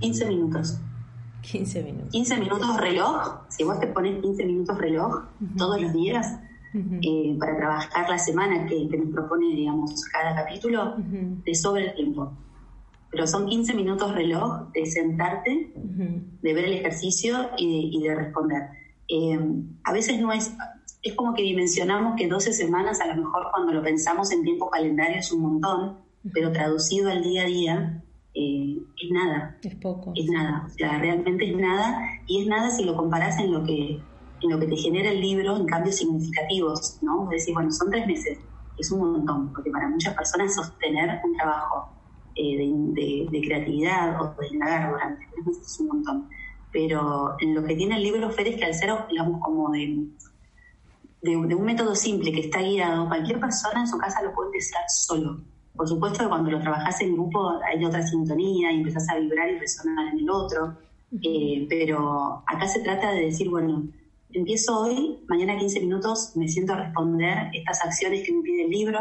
15 0.00 0.26
minutos. 0.26 0.78
15 1.42 1.82
minutos. 1.82 2.10
15 2.12 2.38
minutos 2.38 2.80
reloj, 2.80 3.46
si 3.48 3.64
vos 3.64 3.80
te 3.80 3.86
pones 3.86 4.20
15 4.20 4.44
minutos 4.44 4.76
reloj 4.76 5.24
todos 5.56 5.80
los 5.80 5.92
días 5.92 6.38
eh, 6.74 7.36
para 7.38 7.56
trabajar 7.56 8.10
la 8.10 8.18
semana 8.18 8.66
que, 8.66 8.88
nos 8.96 9.10
propone, 9.12 9.54
digamos, 9.54 10.04
cada 10.06 10.34
capítulo, 10.34 10.96
te 11.44 11.54
sobra 11.54 11.82
el 11.82 11.94
tiempo 11.94 12.32
pero 13.10 13.26
son 13.26 13.46
15 13.46 13.74
minutos 13.74 14.14
reloj 14.14 14.70
de 14.72 14.86
sentarte, 14.86 15.72
de 15.74 16.54
ver 16.54 16.64
el 16.64 16.74
ejercicio 16.74 17.50
y 17.56 18.02
de, 18.02 18.14
responder. 18.14 18.62
Eh, 19.08 19.38
a 19.84 19.92
veces 19.92 20.20
no 20.20 20.32
es, 20.32 20.52
es 21.02 21.14
como 21.14 21.34
que 21.34 21.42
dimensionamos 21.42 22.16
que 22.16 22.28
12 22.28 22.52
semanas, 22.52 23.00
a 23.00 23.06
lo 23.06 23.16
mejor 23.22 23.48
cuando 23.50 23.72
lo 23.72 23.82
pensamos 23.82 24.30
en 24.32 24.42
tiempo 24.42 24.68
calendario 24.70 25.18
es 25.18 25.32
un 25.32 25.42
montón, 25.42 25.98
pero 26.34 26.52
traducido 26.52 27.10
al 27.10 27.22
día 27.22 27.42
a 27.42 27.46
día, 27.46 28.04
eh, 28.34 28.76
es 29.02 29.10
nada. 29.10 29.56
Es 29.62 29.74
poco. 29.76 30.12
Es 30.14 30.26
nada, 30.26 30.66
o 30.66 30.70
sea, 30.70 30.98
realmente 30.98 31.50
es 31.50 31.56
nada 31.56 31.98
y 32.26 32.42
es 32.42 32.46
nada 32.46 32.70
si 32.70 32.84
lo 32.84 32.96
comparas 32.96 33.38
en 33.38 33.52
lo 33.52 33.64
que 33.64 34.00
en 34.40 34.50
lo 34.50 34.60
que 34.60 34.66
te 34.66 34.76
genera 34.76 35.10
el 35.10 35.20
libro 35.20 35.56
en 35.56 35.66
cambios 35.66 35.96
significativos, 35.96 36.98
¿no? 37.02 37.24
Es 37.24 37.40
decir, 37.40 37.54
bueno, 37.54 37.72
son 37.72 37.90
tres 37.90 38.06
meses, 38.06 38.38
es 38.78 38.92
un 38.92 39.00
montón, 39.00 39.52
porque 39.52 39.68
para 39.70 39.88
muchas 39.88 40.14
personas 40.14 40.54
sostener 40.54 41.20
un 41.24 41.36
trabajo 41.36 41.97
eh, 42.38 43.26
de, 43.30 43.40
creatividad 43.40 44.20
o 44.22 44.34
de 44.40 44.46
indagar 44.48 44.92
durante 44.92 45.26
tres 45.32 45.46
meses 45.46 45.66
es 45.66 45.80
un 45.80 45.88
montón. 45.88 46.28
Pero 46.72 47.34
en 47.40 47.54
lo 47.54 47.64
que 47.64 47.74
tiene 47.74 47.96
el 47.96 48.02
libro 48.04 48.30
Fer 48.30 48.46
es 48.46 48.56
que 48.56 48.64
al 48.64 48.74
ser, 48.74 48.90
digamos, 49.10 49.40
como 49.40 49.72
de, 49.72 50.06
de, 51.22 51.36
un 51.36 51.64
método 51.64 51.96
simple 51.96 52.30
que 52.30 52.40
está 52.40 52.60
guiado, 52.60 53.08
cualquier 53.08 53.40
persona 53.40 53.80
en 53.80 53.88
su 53.88 53.98
casa 53.98 54.22
lo 54.22 54.32
puede 54.34 54.50
empezar 54.50 54.82
solo. 54.88 55.40
Por 55.74 55.88
supuesto 55.88 56.20
que 56.20 56.28
cuando 56.28 56.50
lo 56.50 56.60
trabajas 56.60 57.00
en 57.00 57.14
grupo 57.14 57.58
hay 57.64 57.84
otra 57.84 58.06
sintonía 58.06 58.70
y 58.70 58.76
empezás 58.76 59.08
a 59.08 59.18
vibrar 59.18 59.50
y 59.50 59.58
resonar 59.58 60.12
en 60.12 60.20
el 60.20 60.30
otro, 60.30 60.76
eh, 61.22 61.66
pero 61.68 62.42
acá 62.46 62.68
se 62.68 62.80
trata 62.80 63.12
de 63.12 63.22
decir, 63.22 63.48
bueno, 63.48 63.84
empiezo 64.32 64.78
hoy, 64.78 65.18
mañana 65.28 65.58
15 65.58 65.80
minutos 65.80 66.32
me 66.36 66.46
siento 66.46 66.74
a 66.74 66.84
responder 66.84 67.50
estas 67.52 67.84
acciones 67.84 68.24
que 68.24 68.32
me 68.32 68.42
pide 68.42 68.64
el 68.64 68.70
libro. 68.70 69.00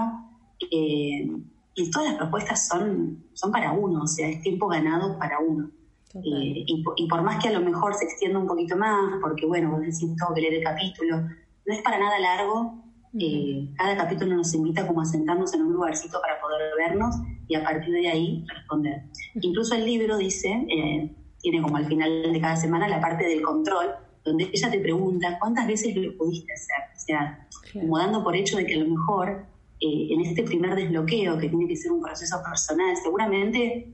Eh, 0.72 1.29
y 1.78 1.92
todas 1.92 2.10
las 2.10 2.18
propuestas 2.18 2.68
son, 2.68 3.24
son 3.34 3.52
para 3.52 3.72
uno, 3.72 4.02
o 4.02 4.08
sea, 4.08 4.28
es 4.28 4.42
tiempo 4.42 4.68
ganado 4.68 5.18
para 5.20 5.40
uno. 5.40 5.70
Eh, 6.16 6.66
y, 6.66 7.08
por 7.08 7.22
más 7.22 7.42
que 7.42 7.50
a 7.50 7.52
lo 7.52 7.62
mejor 7.62 7.94
se 7.94 8.06
extienda 8.06 8.40
un 8.40 8.48
poquito 8.48 8.76
más, 8.76 9.20
porque 9.22 9.46
bueno, 9.46 9.70
vos 9.70 9.82
decís, 9.82 10.00
tengo 10.00 10.34
que 10.34 10.42
leer 10.42 10.56
el 10.56 10.64
capítulo, 10.64 11.20
no 11.20 11.74
es 11.74 11.82
para 11.84 12.00
nada 12.00 12.18
largo. 12.18 12.84
Eh, 13.20 13.70
cada 13.78 13.96
capítulo 13.96 14.36
nos 14.36 14.52
invita 14.56 14.88
como 14.88 15.02
a 15.02 15.06
sentarnos 15.06 15.54
en 15.54 15.62
un 15.62 15.74
lugarcito 15.74 16.20
para 16.20 16.42
poder 16.42 16.62
vernos 16.78 17.16
y 17.48 17.54
a 17.54 17.64
partir 17.64 17.94
de 17.94 18.08
ahí 18.08 18.44
responder. 18.48 19.04
Incluso 19.36 19.76
el 19.76 19.86
libro 19.86 20.18
dice, 20.18 20.50
eh, 20.50 21.16
tiene 21.40 21.62
como 21.62 21.78
al 21.78 21.86
final 21.86 22.34
de 22.34 22.42
cada 22.42 22.56
semana 22.56 22.88
la 22.88 23.00
parte 23.00 23.24
del 23.28 23.44
control, 23.44 23.92
donde 24.26 24.50
ella 24.52 24.72
te 24.72 24.80
pregunta 24.80 25.38
cuántas 25.40 25.68
veces 25.68 25.96
lo 25.96 26.18
pudiste 26.18 26.52
hacer. 26.54 26.96
O 26.96 27.00
sea, 27.00 27.48
como 27.72 28.00
dando 28.00 28.24
por 28.24 28.36
hecho 28.36 28.58
de 28.58 28.66
que 28.66 28.74
a 28.74 28.84
lo 28.84 28.90
mejor 28.90 29.46
eh, 29.80 30.08
en 30.12 30.22
este 30.22 30.44
primer 30.44 30.76
desbloqueo, 30.76 31.38
que 31.38 31.50
tiene 31.50 31.68
que 31.68 31.76
ser 31.76 31.92
un 31.92 32.02
proceso 32.02 32.42
personal, 32.44 32.96
seguramente 32.98 33.94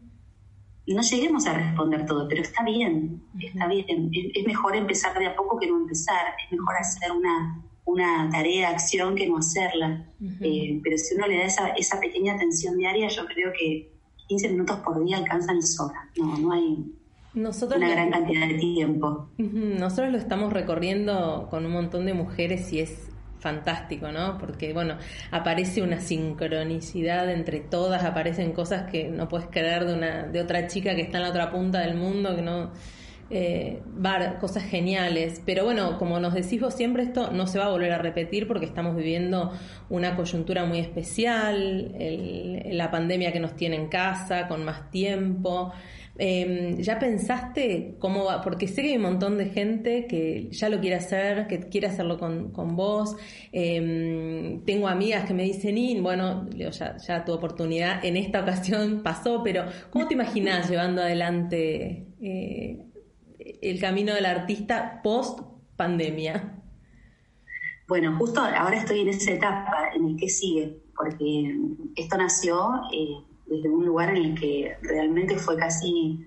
no 0.87 1.01
lleguemos 1.01 1.45
a 1.47 1.53
responder 1.53 2.05
todo, 2.05 2.27
pero 2.27 2.41
está 2.41 2.63
bien, 2.63 3.23
está 3.39 3.67
bien. 3.67 4.11
Es, 4.33 4.45
mejor 4.45 4.75
empezar 4.75 5.17
de 5.17 5.27
a 5.27 5.35
poco 5.35 5.57
que 5.57 5.67
no 5.67 5.77
empezar, 5.77 6.33
es 6.43 6.51
mejor 6.51 6.75
hacer 6.77 7.11
una, 7.11 7.63
una 7.85 8.29
tarea, 8.31 8.69
acción 8.69 9.15
que 9.15 9.27
no 9.27 9.37
hacerla. 9.37 10.05
Eh, 10.41 10.79
pero 10.83 10.97
si 10.97 11.15
uno 11.15 11.27
le 11.27 11.37
da 11.37 11.43
esa, 11.45 11.67
esa 11.69 11.99
pequeña 11.99 12.33
atención 12.33 12.77
diaria, 12.77 13.07
yo 13.07 13.25
creo 13.25 13.51
que 13.57 13.93
15 14.27 14.49
minutos 14.49 14.79
por 14.79 15.03
día 15.03 15.17
alcanzan 15.17 15.57
y 15.57 15.61
sobra. 15.61 16.09
No, 16.17 16.37
no 16.37 16.51
hay 16.51 16.93
una 17.33 17.89
gran 17.89 18.11
cantidad 18.11 18.47
de 18.47 18.55
tiempo. 18.55 19.29
Nosotros 19.37 20.11
lo 20.11 20.17
estamos 20.17 20.53
recorriendo 20.53 21.47
con 21.49 21.65
un 21.65 21.71
montón 21.71 22.05
de 22.05 22.13
mujeres 22.13 22.71
y 22.73 22.79
es 22.79 23.09
fantástico, 23.43 24.11
¿no? 24.11 24.37
Porque, 24.39 24.73
bueno, 24.73 24.97
aparece 25.29 25.81
una 25.81 25.99
sincronicidad 25.99 27.29
entre 27.29 27.59
todas, 27.59 28.03
aparecen 28.05 28.53
cosas 28.53 28.89
que 28.89 29.09
no 29.09 29.27
puedes 29.27 29.47
creer 29.47 29.85
de, 29.85 29.93
una, 29.93 30.23
de 30.23 30.41
otra 30.41 30.67
chica 30.67 30.95
que 30.95 31.01
está 31.01 31.17
en 31.17 31.23
la 31.23 31.29
otra 31.29 31.51
punta 31.51 31.81
del 31.81 31.95
mundo, 31.95 32.35
que 32.35 32.41
no... 32.41 32.71
Eh, 33.29 33.81
cosas 34.39 34.63
geniales, 34.63 35.41
pero 35.43 35.63
bueno, 35.63 35.97
como 35.97 36.19
nos 36.19 36.35
decís 36.35 36.61
vos 36.61 36.75
siempre, 36.75 37.03
esto 37.03 37.31
no 37.31 37.47
se 37.47 37.57
va 37.57 37.65
a 37.65 37.69
volver 37.69 37.91
a 37.91 37.97
repetir 37.97 38.47
porque 38.47 38.65
estamos 38.65 38.95
viviendo 38.95 39.51
una 39.89 40.15
coyuntura 40.15 40.65
muy 40.65 40.77
especial, 40.79 41.95
la 41.97 42.91
pandemia 42.91 43.31
que 43.31 43.39
nos 43.39 43.55
tiene 43.55 43.77
en 43.77 43.87
casa, 43.87 44.47
con 44.47 44.63
más 44.63 44.91
tiempo, 44.91 45.73
Em, 46.15 46.77
¿Ya 46.77 46.99
pensaste 46.99 47.95
cómo 47.97 48.25
va? 48.25 48.41
Porque 48.41 48.67
sé 48.67 48.83
que 48.83 48.89
hay 48.89 48.97
un 48.97 49.01
montón 49.03 49.37
de 49.37 49.47
gente 49.47 50.05
que 50.05 50.49
ya 50.51 50.69
lo 50.69 50.79
quiere 50.79 50.97
hacer, 50.97 51.47
que 51.47 51.59
quiere 51.61 51.87
hacerlo 51.87 52.19
con, 52.19 52.51
con 52.51 52.75
vos. 52.75 53.15
Em, 53.51 54.63
tengo 54.63 54.87
amigas 54.87 55.25
que 55.25 55.33
me 55.33 55.43
dicen, 55.43 56.03
bueno, 56.03 56.47
ya, 56.51 56.97
ya 56.97 57.25
tu 57.25 57.33
oportunidad 57.33 58.05
en 58.05 58.17
esta 58.17 58.41
ocasión 58.41 59.01
pasó, 59.03 59.41
pero 59.43 59.65
¿cómo 59.89 60.07
te 60.07 60.13
imaginas 60.13 60.69
llevando 60.69 61.01
adelante 61.01 62.07
eh, 62.21 62.85
el 63.61 63.79
camino 63.79 64.13
del 64.13 64.27
artista 64.27 65.01
post 65.03 65.39
pandemia? 65.75 66.59
Bueno, 67.87 68.15
justo 68.17 68.39
ahora 68.39 68.77
estoy 68.77 69.01
en 69.01 69.09
esa 69.09 69.31
etapa 69.31 69.89
en 69.95 70.09
el 70.09 70.15
que 70.17 70.29
sigue, 70.29 70.77
porque 70.95 71.57
esto 71.95 72.17
nació 72.17 72.81
eh, 72.93 73.32
desde 73.53 73.69
un 73.69 73.85
lugar 73.85 74.09
en 74.09 74.17
el 74.17 74.39
que 74.39 74.75
realmente 74.81 75.37
fue 75.37 75.55
casi, 75.57 76.25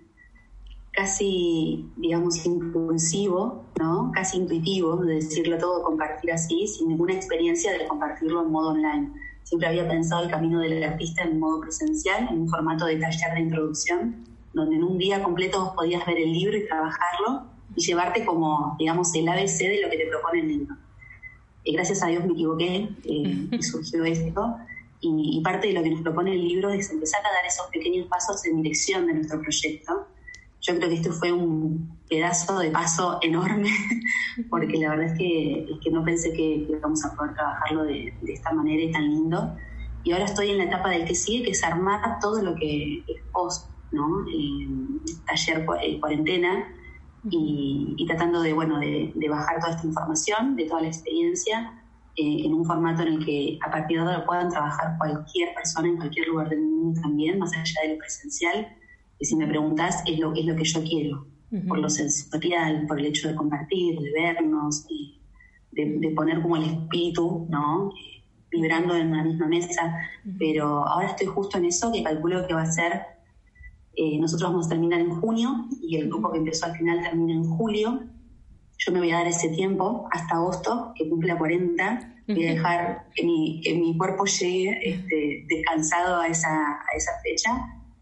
casi 0.92 1.90
digamos, 1.96 2.44
impulsivo, 2.46 3.64
¿no? 3.78 4.12
casi 4.14 4.38
intuitivo, 4.38 4.96
de 4.96 5.16
decirlo 5.16 5.58
todo, 5.58 5.82
compartir 5.82 6.32
así, 6.32 6.66
sin 6.66 6.88
ninguna 6.88 7.14
experiencia 7.14 7.72
de 7.72 7.86
compartirlo 7.86 8.42
en 8.42 8.50
modo 8.50 8.70
online. 8.70 9.12
Siempre 9.42 9.68
había 9.68 9.88
pensado 9.88 10.24
el 10.24 10.30
camino 10.30 10.60
del 10.60 10.82
artista 10.82 11.22
en 11.22 11.38
modo 11.38 11.60
presencial, 11.60 12.28
en 12.30 12.42
un 12.42 12.48
formato 12.48 12.86
de 12.86 12.96
taller 12.96 13.34
de 13.34 13.40
introducción, 13.40 14.24
donde 14.52 14.76
en 14.76 14.84
un 14.84 14.98
día 14.98 15.22
completo 15.22 15.60
vos 15.60 15.74
podías 15.74 16.04
ver 16.06 16.18
el 16.18 16.32
libro 16.32 16.56
y 16.56 16.66
trabajarlo 16.66 17.46
y 17.74 17.84
llevarte 17.84 18.24
como, 18.24 18.76
digamos, 18.78 19.14
el 19.14 19.28
ABC 19.28 19.58
de 19.58 19.80
lo 19.82 19.90
que 19.90 19.98
te 19.98 20.06
propone 20.06 20.40
el 20.40 20.48
libro. 20.48 20.76
Y 21.62 21.72
gracias 21.72 22.02
a 22.02 22.06
Dios 22.06 22.24
me 22.24 22.32
equivoqué 22.32 22.88
eh, 23.04 23.48
y 23.50 23.62
surgió 23.62 24.04
esto. 24.04 24.56
Y, 25.00 25.40
parte 25.42 25.68
de 25.68 25.74
lo 25.74 25.82
que 25.82 25.90
nos 25.90 26.02
propone 26.02 26.32
el 26.32 26.42
libro 26.42 26.70
es 26.70 26.90
empezar 26.90 27.20
a 27.20 27.32
dar 27.32 27.46
esos 27.46 27.66
pequeños 27.66 28.06
pasos 28.08 28.44
en 28.46 28.62
dirección 28.62 29.06
de 29.06 29.14
nuestro 29.14 29.40
proyecto. 29.40 30.06
Yo 30.62 30.76
creo 30.76 30.88
que 30.88 30.94
este 30.96 31.10
fue 31.10 31.32
un 31.32 31.98
pedazo 32.08 32.58
de 32.58 32.70
paso 32.70 33.18
enorme, 33.22 33.70
porque 34.50 34.78
la 34.78 34.90
verdad 34.90 35.06
es 35.06 35.18
que, 35.18 35.66
que 35.82 35.90
no 35.90 36.04
pensé 36.04 36.32
que, 36.32 36.66
íbamos 36.68 37.04
a 37.04 37.14
poder 37.14 37.34
trabajarlo 37.34 37.84
de, 37.84 38.12
esta 38.26 38.52
manera 38.52 38.82
y 38.82 38.90
tan 38.90 39.08
lindo. 39.08 39.56
Y 40.02 40.12
ahora 40.12 40.24
estoy 40.24 40.50
en 40.50 40.58
la 40.58 40.64
etapa 40.64 40.90
del 40.90 41.04
que 41.04 41.14
sigue, 41.14 41.44
que 41.44 41.50
es 41.50 41.62
armar 41.62 42.18
todo 42.20 42.42
lo 42.42 42.54
que 42.54 43.04
es 43.06 43.22
post, 43.32 43.70
¿no? 43.92 44.24
Eh, 44.28 44.68
taller 45.26 45.66
eh, 45.82 46.00
cuarentena, 46.00 46.72
y, 47.28 47.94
y, 47.96 48.06
tratando 48.06 48.40
de, 48.40 48.52
bueno, 48.52 48.78
de, 48.78 49.12
de 49.14 49.28
bajar 49.28 49.58
toda 49.58 49.72
esta 49.74 49.86
información, 49.86 50.54
de 50.54 50.64
toda 50.66 50.82
la 50.82 50.86
experiencia, 50.88 51.82
eh, 52.18 52.46
en 52.46 52.54
un 52.54 52.64
formato 52.64 53.02
en 53.02 53.08
el 53.08 53.24
que 53.26 53.58
a 53.62 53.70
partir 53.70 53.98
de 53.98 54.04
ahora 54.04 54.24
puedan 54.24 54.48
trabajar 54.48 54.96
cualquier 54.96 55.54
persona 55.54 55.88
en 55.88 55.96
cualquier 55.96 56.28
lugar 56.28 56.48
del 56.48 56.62
mundo 56.62 57.00
también, 57.02 57.38
más 57.38 57.52
allá 57.52 57.80
de 57.82 57.94
lo 57.94 57.98
presencial. 57.98 58.68
Y 59.18 59.24
si 59.26 59.36
me 59.36 59.46
preguntas, 59.46 60.02
es 60.06 60.18
lo, 60.18 60.32
es 60.34 60.46
lo 60.46 60.56
que 60.56 60.64
yo 60.64 60.82
quiero, 60.82 61.26
por 61.68 61.78
lo 61.78 61.90
sensorial, 61.90 62.86
por 62.86 62.98
el 62.98 63.06
hecho 63.06 63.28
de 63.28 63.34
compartir, 63.34 63.98
de 64.00 64.12
vernos, 64.12 64.86
y 64.88 65.20
de, 65.72 66.12
poner 66.16 66.40
como 66.40 66.56
el 66.56 66.64
espíritu, 66.64 67.46
¿no? 67.50 67.92
vibrando 68.50 68.96
en 68.96 69.08
una 69.08 69.24
misma 69.24 69.46
mesa. 69.48 69.94
Pero 70.38 70.86
ahora 70.86 71.08
estoy 71.08 71.26
justo 71.26 71.58
en 71.58 71.66
eso, 71.66 71.92
que 71.92 72.02
calculo 72.02 72.46
que 72.46 72.54
va 72.54 72.62
a 72.62 72.72
ser, 72.72 73.02
eh, 73.94 74.18
nosotros 74.18 74.50
vamos 74.50 74.66
a 74.66 74.70
terminar 74.70 75.00
en 75.00 75.10
junio 75.20 75.66
y 75.82 75.96
el 75.96 76.08
grupo 76.08 76.32
que 76.32 76.38
empezó 76.38 76.66
al 76.66 76.76
final 76.76 77.02
termina 77.02 77.34
en 77.34 77.44
julio 77.44 78.00
yo 78.78 78.92
me 78.92 79.00
voy 79.00 79.10
a 79.10 79.18
dar 79.18 79.26
ese 79.26 79.48
tiempo 79.50 80.08
hasta 80.10 80.36
agosto, 80.36 80.92
que 80.94 81.08
cumple 81.08 81.32
a 81.32 81.38
40, 81.38 82.14
voy 82.28 82.46
a 82.46 82.52
dejar 82.52 83.06
que 83.14 83.24
mi, 83.24 83.60
que 83.62 83.74
mi 83.74 83.96
cuerpo 83.96 84.24
llegue 84.24 84.78
este, 84.82 85.46
descansado 85.48 86.20
a 86.20 86.28
esa, 86.28 86.50
a 86.50 86.96
esa 86.96 87.12
fecha 87.22 87.50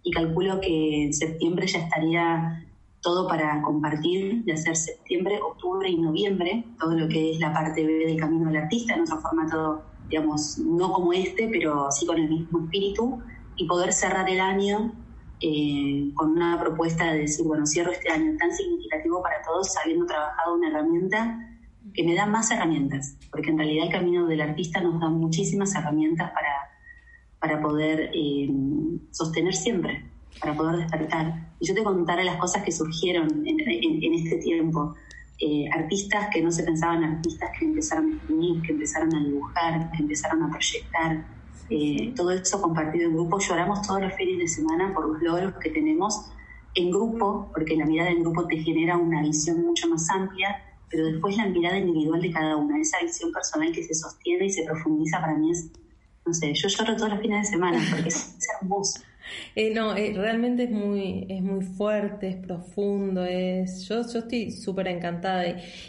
y 0.02 0.11
calculo 0.11 0.61
que 0.61 1.04
en 1.04 1.14
septiembre 1.14 1.66
ya 1.66 1.78
estaría 1.81 2.64
todo 3.00 3.28
para 3.28 3.61
compartir, 3.62 4.45
de 4.45 4.52
hacer 4.54 4.76
septiembre, 4.76 5.38
octubre 5.40 5.88
y 5.88 5.99
noviembre, 5.99 6.64
todo 6.81 6.95
lo 6.95 7.07
que 7.07 7.33
es 7.33 7.38
la 7.38 7.52
parte 7.52 7.85
B 7.85 8.07
del 8.07 8.19
Camino 8.19 8.47
del 8.47 8.62
Artista, 8.62 8.95
en 8.95 9.02
otro 9.02 9.21
formato, 9.21 9.83
digamos, 10.09 10.59
no 10.59 10.90
como 10.90 11.12
este, 11.12 11.49
pero 11.49 11.90
sí 11.90 12.07
con 12.07 12.19
el 12.19 12.31
mismo 12.31 12.64
espíritu, 12.64 13.21
y 13.57 13.66
poder 13.66 13.93
cerrar 13.93 14.28
el 14.31 14.40
año 14.40 14.93
eh, 15.47 16.11
con 16.15 16.31
una 16.31 16.59
propuesta 16.59 17.13
de 17.13 17.19
decir, 17.19 17.45
bueno, 17.45 17.67
cierro 17.67 17.93
este 17.93 18.11
año 18.11 18.35
tan 18.39 18.51
significativo 18.51 19.23
para 19.23 19.43
todos, 19.43 19.77
habiendo 19.77 20.07
trabajado 20.07 20.55
una 20.55 20.71
herramienta 20.71 21.39
que 21.93 22.03
me 22.03 22.15
da 22.15 22.25
más 22.25 22.51
herramientas, 22.51 23.19
porque 23.31 23.51
en 23.51 23.59
realidad 23.59 23.85
el 23.89 23.93
camino 23.93 24.27
del 24.27 24.41
artista 24.41 24.81
nos 24.81 24.99
da 24.99 25.11
muchísimas 25.11 25.75
herramientas 25.75 26.31
para, 26.31 26.49
para 27.39 27.61
poder 27.61 28.11
eh, 28.15 28.49
sostener 29.11 29.53
siempre, 29.53 30.07
para 30.41 30.57
poder 30.57 30.79
despertar. 30.79 31.53
Y 31.61 31.67
yo 31.67 31.75
te 31.75 31.85
contaré 31.85 32.25
las 32.25 32.37
cosas 32.37 32.63
que 32.65 32.73
surgieron 32.73 33.29
en, 33.47 34.15
este 34.15 34.39
tiempo. 34.39 34.95
Eh, 35.39 35.67
artistas 35.71 36.29
que 36.33 36.41
no 36.41 36.51
se 36.51 36.63
pensaban 36.63 37.05
artistas 37.05 37.51
que 37.59 37.67
empezaron 37.67 38.13
a 38.13 38.17
escribir, 38.17 38.63
que 38.63 38.73
empezaron 38.73 39.15
a 39.15 39.23
dibujar, 39.23 39.91
que 39.91 40.03
empezaron 40.05 40.43
a 40.43 40.49
proyectar, 40.49 41.27
eh, 41.71 42.12
todo 42.16 42.30
eso 42.30 42.61
compartido 42.61 43.06
en 43.06 43.14
grupo. 43.14 43.38
Lloramos 43.38 43.83
todos 43.87 44.00
los 44.00 44.14
fines 44.14 44.38
de 44.38 44.49
semana 44.49 44.92
por 44.94 45.09
los 45.09 45.23
logros 45.23 45.54
que 45.62 45.71
tenemos 45.71 46.30
en 46.75 46.90
grupo, 46.90 47.50
porque 47.52 47.76
la 47.76 47.87
mirada 47.87 48.11
en 48.11 48.23
grupo 48.23 48.47
te 48.47 48.56
genera 48.59 48.97
una 48.97 49.23
visión 49.23 49.62
mucho 49.62 49.88
más 49.88 50.09
amplia, 50.11 50.62
pero 50.90 51.06
después 51.06 51.37
la 51.37 51.47
mirada 51.47 51.78
individual 51.78 52.21
de 52.21 52.33
cada 52.33 52.56
una, 52.56 52.80
esa 52.80 52.99
visión 53.00 53.33
personal 53.33 53.73
que 53.73 53.83
se 53.83 53.94
sostiene 53.94 54.47
y 54.47 54.50
se 54.50 54.64
profundiza 54.64 55.21
para 55.21 55.35
mí 55.37 55.50
es, 55.50 55.71
no 56.26 56.35
sé, 56.35 56.52
yo 56.54 56.68
lloro 56.68 56.97
todos 56.97 57.11
los 57.11 57.21
fines 57.21 57.42
de 57.42 57.52
semana 57.52 57.80
porque 57.90 58.09
es, 58.09 58.37
hermoso. 58.61 59.00
Eh, 59.57 59.73
no, 59.73 59.97
eh, 59.97 60.12
realmente 60.16 60.64
es 60.64 60.71
muy, 60.71 61.26
es 61.28 61.40
muy 61.40 61.64
fuerte, 61.64 62.28
es 62.28 62.37
profundo, 62.37 63.25
es. 63.25 63.87
Yo, 63.88 64.02
yo 64.02 64.19
estoy 64.19 64.50
súper 64.50 64.88
encantada 64.88 65.45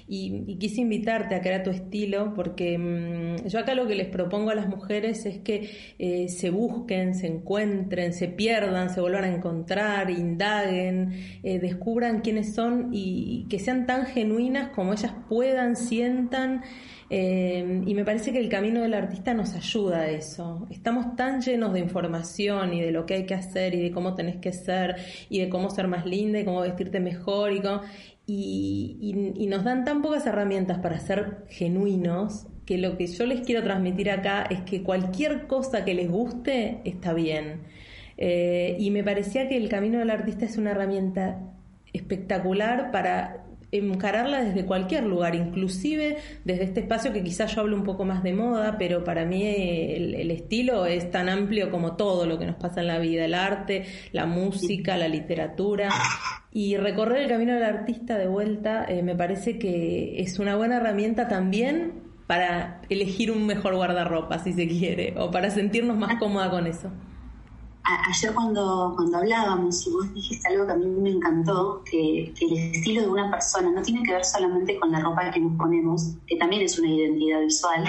y, 0.07 0.55
quise 0.57 0.81
invitarte 0.81 1.35
a 1.35 1.41
crear 1.41 1.63
tu 1.63 1.71
estilo, 1.71 2.33
porque 2.35 2.77
mm, 2.77 3.47
yo 3.47 3.59
acá 3.59 3.73
lo 3.73 3.87
que 3.87 3.95
les 3.95 4.07
propongo 4.07 4.51
a 4.51 4.55
las 4.55 4.67
mujeres 4.67 5.25
es 5.25 5.39
que 5.39 5.69
eh, 5.97 6.29
se 6.29 6.49
busquen, 6.49 7.15
se 7.15 7.27
encuentren, 7.27 8.13
se 8.13 8.27
pierdan, 8.27 8.89
se 8.89 9.01
vuelvan 9.01 9.23
a 9.23 9.35
encontrar, 9.35 10.09
indaguen, 10.09 11.13
descubran 11.43 12.21
quiénes 12.21 12.53
son 12.53 12.89
y 12.93 13.45
que 13.49 13.59
sean 13.59 13.85
tan 13.85 14.05
genuinas 14.05 14.69
como 14.69 14.93
ellas 14.93 15.13
puedan, 15.27 15.75
sientan. 15.75 16.61
Eh, 17.09 17.83
y 17.85 17.93
me 17.93 18.03
parece 18.03 18.31
que 18.31 18.39
el 18.39 18.49
camino 18.49 18.81
del 18.81 18.95
artista 18.95 19.33
nos 19.33 19.53
ayuda 19.53 20.01
a 20.01 20.09
eso. 20.09 20.65
Estamos 20.71 21.15
tan 21.15 21.41
llenos 21.41 21.73
de 21.73 21.79
información 21.79 22.73
y 22.73 22.81
de 22.81 22.91
lo 22.91 23.05
que 23.05 23.13
hay 23.13 23.24
que 23.25 23.33
hacer 23.33 23.73
y 23.75 23.81
de 23.81 23.91
cómo 23.91 24.15
tenés 24.15 24.37
que 24.37 24.51
ser 24.51 24.95
y 25.29 25.39
de 25.39 25.49
cómo 25.49 25.69
ser 25.69 25.87
más 25.87 26.05
linda 26.05 26.39
y 26.39 26.45
cómo 26.45 26.61
vestirte 26.61 26.99
mejor 26.99 27.51
y, 27.53 27.61
y, 28.27 29.47
nos 29.47 29.63
dan 29.63 29.85
tan 29.85 30.01
pocas 30.01 30.25
herramientas 30.25 30.79
para 30.79 30.99
ser 30.99 31.45
genuinos 31.49 32.47
que 32.65 32.77
lo 32.77 32.97
que 32.97 33.07
yo 33.07 33.25
les 33.25 33.41
quiero 33.41 33.63
transmitir 33.63 34.09
acá 34.09 34.43
es 34.49 34.61
que 34.61 34.81
cualquier 34.81 35.47
cosa 35.47 35.85
que 35.85 35.93
les 35.93 36.09
guste 36.09 36.81
está 36.83 37.13
bien. 37.13 37.61
Eh, 38.17 38.75
y 38.79 38.91
me 38.91 39.03
parecía 39.03 39.47
que 39.47 39.57
el 39.57 39.69
camino 39.69 39.99
del 39.99 40.09
artista 40.09 40.45
es 40.45 40.57
una 40.57 40.71
herramienta 40.71 41.39
espectacular 41.93 42.91
para 42.91 43.44
encararla 43.77 44.43
desde 44.43 44.65
cualquier 44.65 45.03
lugar, 45.03 45.35
inclusive 45.35 46.17
desde 46.43 46.63
este 46.63 46.79
espacio 46.81 47.13
que 47.13 47.23
quizás 47.23 47.53
yo 47.55 47.61
hablo 47.61 47.75
un 47.75 47.83
poco 47.83 48.05
más 48.05 48.23
de 48.23 48.33
moda, 48.33 48.77
pero 48.77 49.03
para 49.03 49.25
mí 49.25 49.43
el, 49.45 50.31
estilo 50.31 50.85
es 50.85 51.11
tan 51.11 51.29
amplio 51.29 51.71
como 51.71 51.95
todo 51.95 52.25
lo 52.25 52.37
que 52.37 52.45
nos 52.45 52.55
pasa 52.55 52.81
en 52.81 52.87
la 52.87 52.99
vida, 52.99 53.25
el 53.25 53.33
arte, 53.33 53.85
la 54.11 54.25
música, 54.25 54.97
la 54.97 55.07
literatura. 55.07 55.89
Y 56.51 56.77
recorrer 56.77 57.23
el 57.23 57.29
camino 57.29 57.53
del 57.53 57.63
artista 57.63 58.17
de 58.17 58.27
vuelta 58.27 58.85
eh, 58.87 59.03
me 59.03 59.15
parece 59.15 59.59
que 59.59 60.21
es 60.21 60.39
una 60.39 60.55
buena 60.55 60.77
herramienta 60.77 61.27
también 61.27 62.03
para 62.27 62.81
elegir 62.89 63.31
un 63.31 63.45
mejor 63.45 63.75
guardarropa, 63.75 64.39
si 64.39 64.53
se 64.53 64.67
quiere, 64.67 65.13
o 65.17 65.31
para 65.31 65.51
sentirnos 65.51 65.97
más 65.97 66.15
cómoda 66.19 66.49
con 66.49 66.65
eso 66.67 66.91
ayer 67.85 68.33
cuando, 68.33 68.93
cuando 68.95 69.17
hablábamos 69.17 69.85
y 69.85 69.91
vos 69.91 70.13
dijiste 70.13 70.47
algo 70.47 70.65
que 70.65 70.73
a 70.73 70.75
mí 70.75 70.85
me 70.87 71.11
encantó, 71.11 71.83
que, 71.89 72.33
el 72.41 72.53
estilo 72.73 73.01
de 73.01 73.07
una 73.07 73.29
persona 73.29 73.71
no 73.71 73.81
tiene 73.81 74.01
que 74.03 74.13
ver 74.13 74.25
solamente 74.25 74.79
con 74.79 74.91
la 74.91 75.01
ropa 75.01 75.29
que 75.31 75.39
nos 75.39 75.55
ponemos, 75.57 76.15
que 76.25 76.37
también 76.37 76.63
es 76.63 76.79
una 76.79 76.89
identidad 76.89 77.41
visual, 77.41 77.83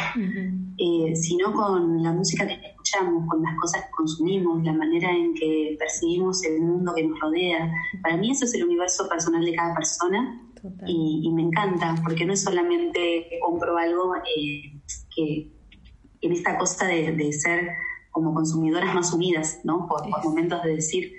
eh, 0.78 1.16
sino 1.16 1.52
con 1.52 2.02
la 2.02 2.12
música 2.12 2.46
que 2.46 2.54
escuchamos, 2.54 3.26
con 3.28 3.42
las 3.42 3.56
cosas 3.58 3.84
que 3.84 3.90
consumimos, 3.92 4.62
la 4.64 4.74
manera 4.74 5.10
en 5.10 5.34
que 5.34 5.76
percibimos 5.78 6.44
el 6.44 6.60
mundo 6.60 6.92
que 6.94 7.06
nos 7.06 7.18
rodea. 7.18 7.72
Para 8.02 8.16
mí 8.16 8.30
eso 8.30 8.44
es 8.44 8.54
el 8.54 8.64
universo 8.64 9.08
personal 9.08 9.44
de 9.44 9.54
cada 9.54 9.74
persona 9.74 10.42
y, 10.86 11.30
me 11.32 11.42
encanta, 11.42 11.94
porque 12.02 12.26
no 12.26 12.34
es 12.34 12.42
solamente 12.42 13.26
que 13.30 13.38
compro 13.40 13.78
algo 13.78 14.14
eh, 14.16 14.78
que 15.14 15.50
en 16.20 16.32
esta 16.32 16.58
cosa 16.58 16.86
de, 16.86 17.12
de 17.12 17.32
ser 17.32 17.70
como 18.16 18.32
consumidoras 18.32 18.94
más 18.94 19.12
unidas, 19.12 19.60
¿no? 19.62 19.86
Por, 19.86 20.08
momentos 20.24 20.62
de 20.62 20.76
decir, 20.76 21.12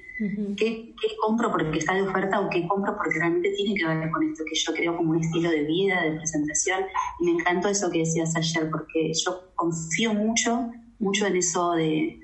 ¿qué, 0.58 0.96
compro 1.22 1.52
porque 1.52 1.78
está 1.78 1.94
de 1.94 2.02
oferta 2.02 2.40
o 2.40 2.50
qué 2.50 2.68
compro 2.68 2.98
porque 2.98 3.20
realmente 3.20 3.52
tiene 3.52 3.76
que 3.76 3.86
ver 3.86 4.10
con 4.10 4.24
esto 4.24 4.44
que 4.44 4.56
yo 4.56 4.74
creo 4.74 4.98
como 4.98 5.12
un 5.12 5.20
estilo 5.20 5.52
de 5.52 5.64
vida, 5.64 6.02
de 6.02 6.18
presentación? 6.18 6.86
Y 7.20 7.26
me 7.26 7.32
encantó 7.34 7.68
eso 7.68 7.92
que 7.92 8.00
decías 8.00 8.36
ayer, 8.36 8.72
porque 8.72 9.14
yo 9.14 9.52
confío 9.54 10.16
mucho, 10.16 10.72
mucho 10.98 11.28
en 11.28 11.36
eso 11.36 11.74
de, 11.74 12.20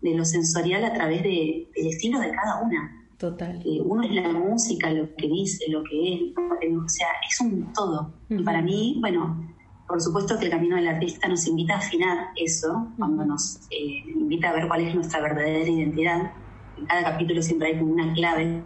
lo 0.00 0.24
sensorial 0.24 0.86
a 0.86 0.94
través 0.94 1.22
de, 1.22 1.68
del 1.76 1.86
estilo 1.88 2.18
de 2.18 2.30
cada 2.30 2.62
una. 2.62 3.06
Total. 3.18 3.60
Eh, 3.62 3.82
uno 3.84 4.04
es 4.04 4.12
la 4.12 4.32
música, 4.32 4.90
lo 4.90 5.14
que 5.16 5.28
dice, 5.28 5.66
lo 5.68 5.84
que 5.84 6.14
es, 6.14 6.22
o 6.34 6.88
sea, 6.88 7.08
es 7.28 7.40
un 7.42 7.70
todo. 7.74 8.14
Y 8.30 8.42
para 8.42 8.62
mí, 8.62 8.96
bueno, 9.02 9.54
por 9.86 10.00
supuesto 10.00 10.38
que 10.38 10.46
el 10.46 10.50
camino 10.50 10.76
del 10.76 10.88
artista 10.88 11.28
nos 11.28 11.46
invita 11.46 11.74
a 11.74 11.78
afinar 11.78 12.28
eso, 12.36 12.88
cuando 12.96 13.24
nos 13.24 13.60
eh, 13.70 14.02
invita 14.14 14.50
a 14.50 14.52
ver 14.54 14.66
cuál 14.66 14.82
es 14.82 14.94
nuestra 14.94 15.20
verdadera 15.20 15.68
identidad. 15.68 16.32
En 16.78 16.86
cada 16.86 17.04
capítulo 17.04 17.42
siempre 17.42 17.68
hay 17.68 17.78
como 17.78 17.92
una 17.92 18.12
clave, 18.14 18.64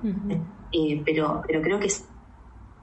eh, 0.73 1.03
pero, 1.05 1.43
pero 1.47 1.61
creo 1.63 1.81
que 1.81 1.87
es, 1.87 2.07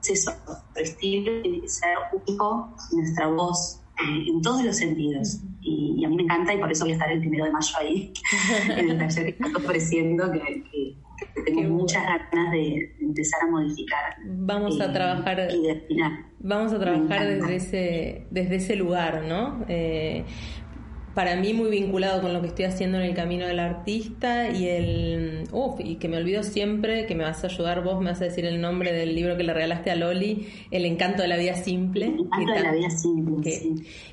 eso, 0.08 0.30
nuestro 0.46 0.82
estilo 0.82 1.42
tiene 1.42 1.60
que 1.62 1.68
ser 1.68 1.96
único, 2.12 2.74
nuestra 2.92 3.26
voz, 3.28 3.80
eh, 3.98 4.28
en 4.28 4.42
todos 4.42 4.62
los 4.62 4.76
sentidos. 4.76 5.40
Y, 5.60 6.04
a 6.04 6.08
mí 6.08 6.16
me 6.16 6.22
encanta 6.22 6.54
y 6.54 6.58
por 6.58 6.70
eso 6.70 6.84
voy 6.84 6.92
a 6.92 6.94
estar 6.94 7.10
el 7.10 7.20
primero 7.20 7.46
de 7.46 7.50
mayo 7.50 7.72
ahí, 7.80 8.12
en 8.68 8.90
el 8.90 8.98
taller 8.98 9.24
que 9.24 9.30
estoy 9.30 9.64
ofreciendo, 9.64 10.30
que, 10.30 10.40
que, 10.70 10.96
tengo 11.44 11.62
muchas 11.62 12.02
ganas 12.04 12.52
de, 12.52 12.94
empezar 13.00 13.42
a 13.42 13.50
modificar. 13.50 14.16
Vamos 14.24 14.80
a 14.80 14.92
trabajar. 14.92 15.48
Y 15.52 15.62
de 15.62 15.86
vamos 16.38 16.72
a 16.72 16.78
trabajar 16.78 17.26
desde 17.26 17.56
ese, 17.56 18.26
desde 18.30 18.56
ese 18.56 18.76
lugar, 18.76 19.24
¿no? 19.24 19.64
Eh, 19.68 20.24
para 21.16 21.34
mí 21.34 21.54
muy 21.54 21.70
vinculado 21.70 22.20
con 22.20 22.34
lo 22.34 22.42
que 22.42 22.48
estoy 22.48 22.66
haciendo 22.66 22.98
en 22.98 23.04
el 23.04 23.14
camino 23.14 23.46
del 23.46 23.58
artista 23.58 24.50
y 24.50 24.68
el 24.68 25.44
uf, 25.50 25.80
y 25.80 25.96
que 25.96 26.08
me 26.08 26.18
olvido 26.18 26.42
siempre 26.42 27.06
que 27.06 27.14
me 27.14 27.24
vas 27.24 27.42
a 27.42 27.46
ayudar 27.46 27.82
vos 27.82 27.98
me 28.00 28.10
vas 28.10 28.20
a 28.20 28.24
decir 28.24 28.44
el 28.44 28.60
nombre 28.60 28.92
del 28.92 29.14
libro 29.14 29.34
que 29.38 29.42
le 29.42 29.54
regalaste 29.54 29.90
a 29.90 29.96
Loli 29.96 30.46
el 30.70 30.84
encanto 30.84 31.22
de 31.22 31.28
la 31.28 31.38
vida 31.38 31.54
simple 31.54 32.04
el 32.04 32.20
encanto 32.20 32.52
de 32.52 32.60
la 32.60 32.72
vida 32.72 32.90
simple 32.90 33.50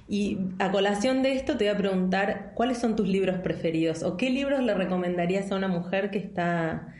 y 0.07 0.37
a 0.59 0.71
colación 0.71 1.23
de 1.23 1.33
esto 1.33 1.57
te 1.57 1.65
voy 1.65 1.73
a 1.73 1.77
preguntar 1.77 2.53
cuáles 2.55 2.77
son 2.77 2.95
tus 2.95 3.09
libros 3.09 3.37
preferidos 3.39 4.01
o 4.03 4.15
qué 4.15 4.29
libros 4.29 4.63
le 4.63 4.73
recomendarías 4.73 5.51
a 5.51 5.57
una 5.57 5.67
mujer 5.67 6.09
que 6.09 6.19
está 6.19 6.93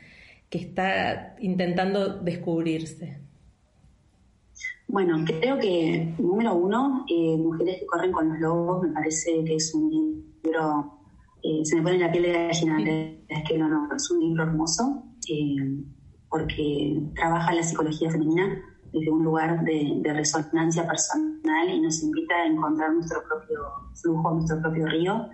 que 0.53 0.59
está 0.59 1.35
intentando 1.39 2.21
descubrirse 2.21 3.23
bueno, 4.93 5.23
creo 5.25 5.57
que, 5.57 6.13
número 6.19 6.53
uno, 6.53 7.03
eh, 7.09 7.35
Mujeres 7.35 7.79
que 7.79 7.85
corren 7.87 8.11
con 8.11 8.29
los 8.29 8.39
lobos, 8.39 8.83
me 8.83 8.89
parece 8.89 9.43
que 9.43 9.55
es 9.55 9.73
un 9.73 9.89
libro, 10.43 10.99
eh, 11.41 11.65
se 11.65 11.77
me 11.77 11.81
pone 11.81 11.97
la 11.97 12.11
piel 12.11 12.25
de 12.25 12.31
gallina, 12.31 12.77
es 13.27 13.49
que 13.49 13.57
no, 13.57 13.67
no, 13.69 13.95
es 13.95 14.11
un 14.11 14.19
libro 14.19 14.43
hermoso, 14.43 15.03
eh, 15.27 15.83
porque 16.29 17.01
trabaja 17.15 17.53
la 17.53 17.63
psicología 17.63 18.11
femenina 18.11 18.61
desde 18.91 19.09
un 19.09 19.23
lugar 19.23 19.63
de, 19.63 19.93
de, 19.97 20.13
resonancia 20.13 20.85
personal 20.85 21.69
y 21.69 21.81
nos 21.81 22.03
invita 22.03 22.35
a 22.35 22.45
encontrar 22.45 22.93
nuestro 22.93 23.23
propio 23.23 23.63
flujo, 23.99 24.35
nuestro 24.35 24.61
propio 24.61 24.85
río. 24.85 25.27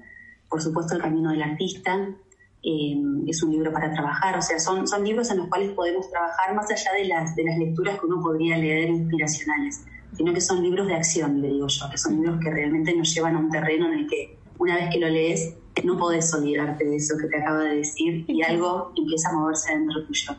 Por 0.50 0.62
supuesto, 0.62 0.96
el 0.96 1.02
camino 1.02 1.32
del 1.32 1.44
artista, 1.44 2.16
eh, 2.64 2.96
es 3.28 3.44
un 3.44 3.52
libro 3.52 3.72
para 3.72 3.92
trabajar, 3.92 4.38
o 4.38 4.42
sea, 4.42 4.60
son, 4.60 4.88
son 4.88 5.04
libros 5.04 5.32
en 5.32 5.38
los 5.38 5.48
cuales 5.48 5.72
podemos 5.72 6.10
trabajar 6.10 6.54
más 6.56 6.70
allá 6.70 6.94
de 6.94 7.06
las, 7.06 7.36
de 7.36 7.44
las 7.44 7.58
lecturas 7.58 8.00
que 8.00 8.06
uno 8.06 8.22
podría 8.22 8.58
leer 8.58 8.90
inspiracionales, 8.90 9.86
sino 10.16 10.34
que 10.34 10.42
son 10.42 10.62
libros 10.62 10.88
de 10.88 10.96
acción, 10.96 11.42
le 11.42 11.50
digo 11.50 11.68
yo, 11.68 11.90
que 11.90 11.98
son 11.98 12.16
libros 12.16 12.40
que 12.42 12.50
realmente 12.50 12.96
nos 12.96 13.14
llevan 13.14 13.36
a 13.36 13.40
un 13.40 13.50
terreno 13.50 13.88
en 13.88 14.00
el 14.00 14.08
que 14.08 14.38
una 14.58 14.76
vez 14.76 14.90
que 14.92 15.00
lo 15.00 15.08
lees 15.08 15.56
no 15.84 15.98
podés 15.98 16.34
olvidarte 16.34 16.86
de 16.86 16.96
eso 16.96 17.18
que 17.18 17.28
te 17.28 17.38
acaba 17.38 17.64
de 17.64 17.78
decir 17.78 18.26
y 18.28 18.42
algo 18.44 18.92
empieza 18.96 19.30
a 19.30 19.34
moverse 19.34 19.74
dentro 19.74 20.06
tuyo. 20.06 20.34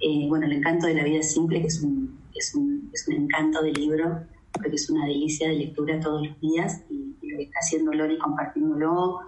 Eh, 0.00 0.26
bueno, 0.28 0.46
el 0.46 0.52
encanto 0.52 0.86
de 0.86 0.94
la 0.94 1.04
vida 1.04 1.22
simple, 1.22 1.60
que 1.60 1.66
es 1.66 1.82
un, 1.82 2.18
es 2.34 2.54
un, 2.54 2.90
es 2.92 3.06
un 3.08 3.14
encanto 3.14 3.62
de 3.62 3.72
libro, 3.72 4.20
porque 4.52 4.76
es 4.76 4.88
una 4.90 5.06
delicia 5.06 5.48
de 5.48 5.56
lectura 5.56 6.00
todos 6.00 6.26
los 6.26 6.40
días 6.40 6.82
y, 6.88 7.16
y 7.20 7.30
lo 7.30 7.36
que 7.38 7.44
está 7.44 7.58
haciendo 7.58 7.92
Lori 7.92 8.18
compartiéndolo, 8.18 9.20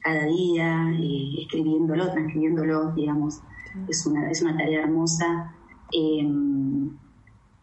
cada 0.00 0.26
día, 0.26 0.92
eh, 1.00 1.42
escribiéndolo, 1.42 2.10
transcribiéndolo, 2.10 2.92
digamos. 2.92 3.40
Es 3.88 4.06
una, 4.06 4.30
es 4.30 4.42
una 4.42 4.56
tarea 4.56 4.82
hermosa. 4.82 5.54
Em, 5.92 6.96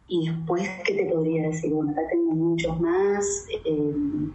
y 0.06 0.28
después, 0.28 0.68
¿qué 0.84 0.94
te 0.94 1.06
podría 1.06 1.48
decir? 1.48 1.72
Bueno, 1.72 1.92
acá 1.92 2.02
tengo 2.10 2.32
muchos 2.32 2.80
más. 2.80 3.46
Em, 3.64 4.32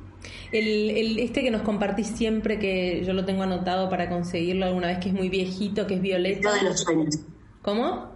el, 0.52 0.90
el, 0.90 1.20
este 1.20 1.42
que 1.42 1.52
nos 1.52 1.62
compartís 1.62 2.08
siempre, 2.08 2.60
que 2.60 3.04
yo 3.06 3.14
lo 3.14 3.26
tengo 3.26 3.44
anotado 3.44 3.90
para 3.90 4.10
conseguirlo 4.10 4.66
alguna 4.66 4.88
vez, 4.88 5.00
que 5.00 5.10
es 5.10 5.16
muy 5.16 5.30
viejito, 5.30 5.88
que 5.88 5.96
es 5.96 6.02
Violeta. 6.02 6.50
El 6.50 6.56
deseo 6.56 6.64
de 6.64 6.70
los 6.70 6.80
sueños. 6.82 7.20
¿Cómo? 7.62 8.10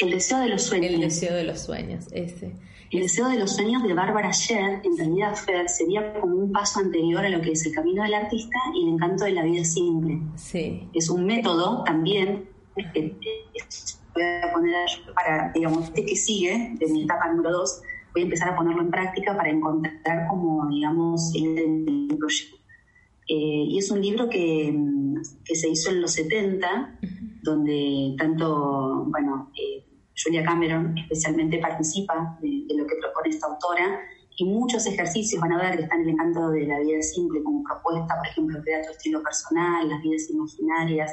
El 0.00 0.10
deseo 0.10 0.38
de 0.38 0.48
los 0.48 0.62
sueños. 0.62 0.92
El 0.92 1.00
deseo 1.00 1.34
de 1.34 1.44
los 1.44 1.60
sueños, 1.60 2.06
ese. 2.12 2.54
El 2.92 3.00
deseo 3.00 3.26
de 3.30 3.38
los 3.38 3.56
sueños 3.56 3.82
de 3.82 3.94
Bárbara 3.94 4.30
Sher, 4.32 4.82
en 4.84 4.98
realidad 4.98 5.34
Fer, 5.34 5.66
sería 5.70 6.20
como 6.20 6.36
un 6.36 6.52
paso 6.52 6.78
anterior 6.78 7.24
a 7.24 7.30
lo 7.30 7.40
que 7.40 7.52
es 7.52 7.64
el 7.64 7.72
camino 7.72 8.02
del 8.02 8.12
artista 8.12 8.58
y 8.74 8.82
el 8.86 8.92
encanto 8.92 9.24
de 9.24 9.32
la 9.32 9.44
vida 9.44 9.64
simple. 9.64 10.20
Sí. 10.36 10.90
Es 10.92 11.08
un 11.08 11.24
método 11.24 11.84
también 11.84 12.50
que 12.92 13.16
voy 14.14 14.22
a 14.22 14.52
poner 14.52 14.86
para, 15.14 15.50
digamos, 15.54 15.84
este 15.84 16.04
que 16.04 16.16
sigue, 16.16 16.74
de 16.78 16.86
mi 16.92 17.04
etapa 17.04 17.28
número 17.28 17.52
dos, 17.52 17.80
voy 18.12 18.22
a 18.22 18.24
empezar 18.26 18.50
a 18.50 18.56
ponerlo 18.56 18.82
en 18.82 18.90
práctica 18.90 19.34
para 19.34 19.48
encontrar 19.48 20.28
como, 20.28 20.68
digamos, 20.68 21.32
el 21.34 22.14
proyecto. 22.18 22.58
Eh, 23.26 23.64
y 23.68 23.78
es 23.78 23.90
un 23.90 24.02
libro 24.02 24.28
que, 24.28 24.78
que, 25.46 25.54
se 25.54 25.70
hizo 25.70 25.88
en 25.88 26.02
los 26.02 26.12
70, 26.12 26.98
donde 27.42 28.14
tanto, 28.18 29.06
bueno, 29.08 29.50
eh, 29.56 29.82
Julia 30.16 30.44
Cameron 30.44 30.96
especialmente 30.98 31.58
participa 31.58 32.38
de, 32.40 32.64
lo 32.74 32.86
que 32.86 32.96
propone 32.96 33.30
esta 33.30 33.46
autora 33.46 34.00
y 34.36 34.44
muchos 34.44 34.86
ejercicios 34.86 35.40
van 35.40 35.52
a 35.52 35.58
ver 35.58 35.76
que 35.76 35.82
están 35.84 36.00
en 36.00 36.08
el 36.08 36.14
encanto 36.14 36.50
de 36.50 36.66
la 36.66 36.80
vida 36.80 37.02
simple 37.02 37.42
como 37.42 37.62
propuesta, 37.62 38.16
por 38.16 38.26
ejemplo, 38.26 38.62
crear 38.62 38.84
tu 38.84 38.92
estilo 38.92 39.22
personal, 39.22 39.88
las 39.88 40.02
vidas 40.02 40.30
imaginarias, 40.30 41.12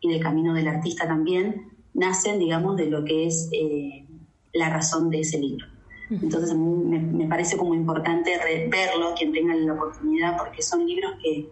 y 0.00 0.10
del 0.10 0.22
camino 0.22 0.52
del 0.54 0.68
artista 0.68 1.06
también, 1.06 1.72
nacen, 1.94 2.38
digamos, 2.38 2.76
de 2.76 2.86
lo 2.86 3.04
que 3.04 3.26
es 3.26 3.48
eh, 3.52 4.06
la 4.52 4.68
razón 4.70 5.10
de 5.10 5.20
ese 5.20 5.38
libro. 5.38 5.66
Entonces 6.10 6.52
a 6.52 6.54
mí 6.54 7.00
me, 7.00 7.26
parece 7.26 7.56
como 7.56 7.74
importante 7.74 8.30
verlo, 8.70 9.14
quien 9.16 9.32
tenga 9.32 9.54
la 9.54 9.72
oportunidad, 9.72 10.36
porque 10.38 10.62
son 10.62 10.86
libros 10.86 11.12
que, 11.22 11.48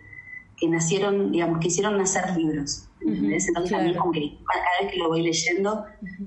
que 0.57 0.69
nacieron, 0.69 1.33
digamos, 1.33 1.59
que 1.61 1.69
hicieron 1.69 1.99
nacer 1.99 2.37
libros. 2.37 2.89
Entonces 3.01 3.53
también 3.71 3.97
como 3.97 4.13
que 4.13 4.39
cada 4.47 4.65
vez 4.81 4.93
que 4.93 4.99
lo 4.99 5.09
voy 5.09 5.23
leyendo, 5.23 5.85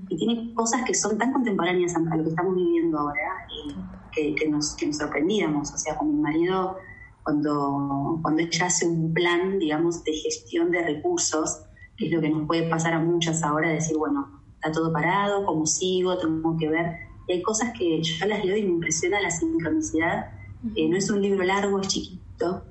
y 0.10 0.18
tiene 0.18 0.54
cosas 0.54 0.84
que 0.86 0.94
son 0.94 1.18
tan 1.18 1.34
contemporáneas 1.34 1.96
a 1.96 2.00
lo 2.00 2.24
que 2.24 2.30
estamos 2.30 2.56
viviendo 2.56 3.00
ahora, 3.00 3.48
y 3.50 3.76
que, 4.12 4.36
que, 4.36 4.50
nos, 4.50 4.76
que 4.76 4.88
nos 4.88 4.98
sorprendíamos. 4.98 5.72
O 5.74 5.78
sea, 5.78 5.98
con 5.98 6.16
mi 6.16 6.22
marido, 6.22 6.78
cuando, 7.24 8.20
cuando 8.22 8.42
ella 8.42 8.68
hace 8.68 8.88
un 8.88 9.14
plan, 9.14 9.60
digamos, 9.60 10.04
de 10.04 10.14
gestión 10.14 10.72
de 10.72 10.84
recursos, 10.84 11.64
que 11.98 12.08
es 12.08 12.12
lo 12.12 12.22
que 12.22 12.30
nos 12.30 12.46
puede 12.46 12.70
pasar 12.70 12.94
a 12.94 13.00
muchas 13.00 13.44
ahora, 13.44 13.70
decir, 13.70 13.98
bueno, 13.98 14.44
está 14.56 14.72
todo 14.72 14.94
parado, 14.94 15.46
¿cómo 15.46 15.66
sigo? 15.66 16.18
Tengo 16.18 16.56
que 16.58 16.70
ver. 16.70 16.96
Y 17.28 17.34
hay 17.34 17.42
cosas 17.42 17.74
que 17.78 18.02
yo 18.02 18.26
las 18.26 18.46
leo 18.46 18.56
y 18.56 18.64
me 18.64 18.70
impresiona 18.70 19.20
la 19.20 19.32
sincronicidad. 19.32 20.32
Eh, 20.76 20.88
no 20.88 20.98
es 20.98 21.10
un 21.10 21.22
libro 21.22 21.44
largo, 21.44 21.80
es 21.80 21.88
chiquito. 21.88 22.27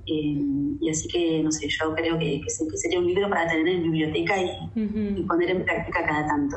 Eh, 0.06 0.38
y 0.80 0.90
así 0.90 1.08
que, 1.08 1.42
no 1.42 1.50
sé, 1.50 1.68
yo 1.68 1.94
creo 1.94 2.18
que, 2.18 2.42
sería 2.74 2.98
un 2.98 3.06
libro 3.06 3.28
para 3.28 3.46
tener 3.48 3.68
en 3.68 3.82
biblioteca 3.82 4.34
y, 4.40 5.22
poner 5.22 5.50
en 5.50 5.64
práctica 5.64 6.04
cada 6.06 6.26
tanto. 6.26 6.56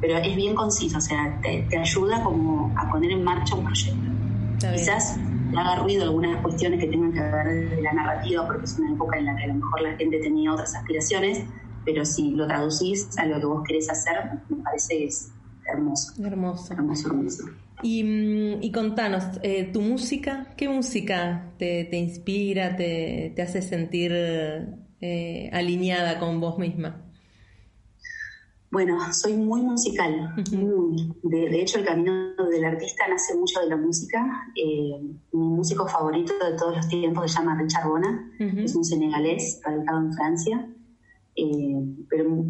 Pero 0.00 0.18
es 0.18 0.36
bien 0.36 0.54
conciso, 0.54 0.98
o 0.98 1.00
sea, 1.00 1.40
te, 1.42 1.66
ayuda 1.76 2.22
como 2.22 2.72
a 2.76 2.90
poner 2.90 3.12
en 3.12 3.24
marcha 3.24 3.54
un 3.54 3.64
proyecto. 3.64 4.10
Quizás 4.58 5.18
le 5.50 5.58
haga 5.58 5.76
ruido 5.76 6.04
algunas 6.04 6.40
cuestiones 6.42 6.80
que 6.80 6.88
tengan 6.88 7.12
que 7.12 7.20
ver 7.20 7.70
de 7.70 7.82
la 7.82 7.92
narrativa, 7.92 8.46
porque 8.46 8.64
es 8.64 8.78
una 8.78 8.92
época 8.92 9.18
en 9.18 9.26
la 9.26 9.36
que 9.36 9.44
a 9.44 9.46
lo 9.48 9.54
mejor 9.54 9.82
la 9.82 9.96
gente 9.96 10.18
tenía 10.18 10.52
otras 10.52 10.74
aspiraciones, 10.74 11.44
pero 11.84 12.04
si 12.04 12.30
lo 12.30 12.46
traducís 12.46 13.16
a 13.18 13.26
lo 13.26 13.38
que 13.38 13.46
vos 13.46 13.62
querés 13.66 13.90
hacer, 13.90 14.16
me 14.48 14.62
parece 14.62 14.98
que 14.98 15.04
es 15.06 15.33
hermoso. 15.66 16.12
Hermoso. 16.24 16.72
Hermoso, 16.72 17.08
hermoso. 17.08 17.44
Y, 17.82 18.02
mm, 18.04 18.62
y 18.62 18.72
contanos, 18.72 19.24
eh, 19.42 19.70
¿tu 19.72 19.80
música? 19.80 20.54
¿Qué 20.56 20.68
música 20.68 21.52
te, 21.58 21.84
te 21.84 21.96
inspira, 21.96 22.76
te, 22.76 23.32
te, 23.34 23.42
hace 23.42 23.62
sentir 23.62 24.12
eh, 25.00 25.50
alineada 25.52 26.18
con 26.18 26.40
vos 26.40 26.58
misma? 26.58 27.04
Bueno, 28.74 28.98
soy 29.12 29.34
muy 29.34 29.62
musical. 29.62 30.34
De, 31.22 31.60
hecho, 31.62 31.78
el 31.78 31.84
camino 31.84 32.34
del 32.50 32.64
artista 32.64 33.06
nace 33.08 33.36
mucho 33.36 33.60
de 33.60 33.68
la 33.68 33.76
música. 33.76 34.50
Eh, 34.56 35.00
mi 35.30 35.48
músico 35.48 35.86
favorito 35.86 36.32
de 36.44 36.56
todos 36.58 36.78
los 36.78 36.88
tiempos 36.88 37.30
se 37.30 37.38
llama 37.38 37.56
Richard 37.56 37.86
Bona. 37.86 38.32
Es 38.40 38.74
un 38.74 38.84
senegalés 38.84 39.60
radicado 39.64 40.00
en 40.00 40.12
Francia. 40.12 40.68
Eh, 41.36 41.96
pero, 42.08 42.44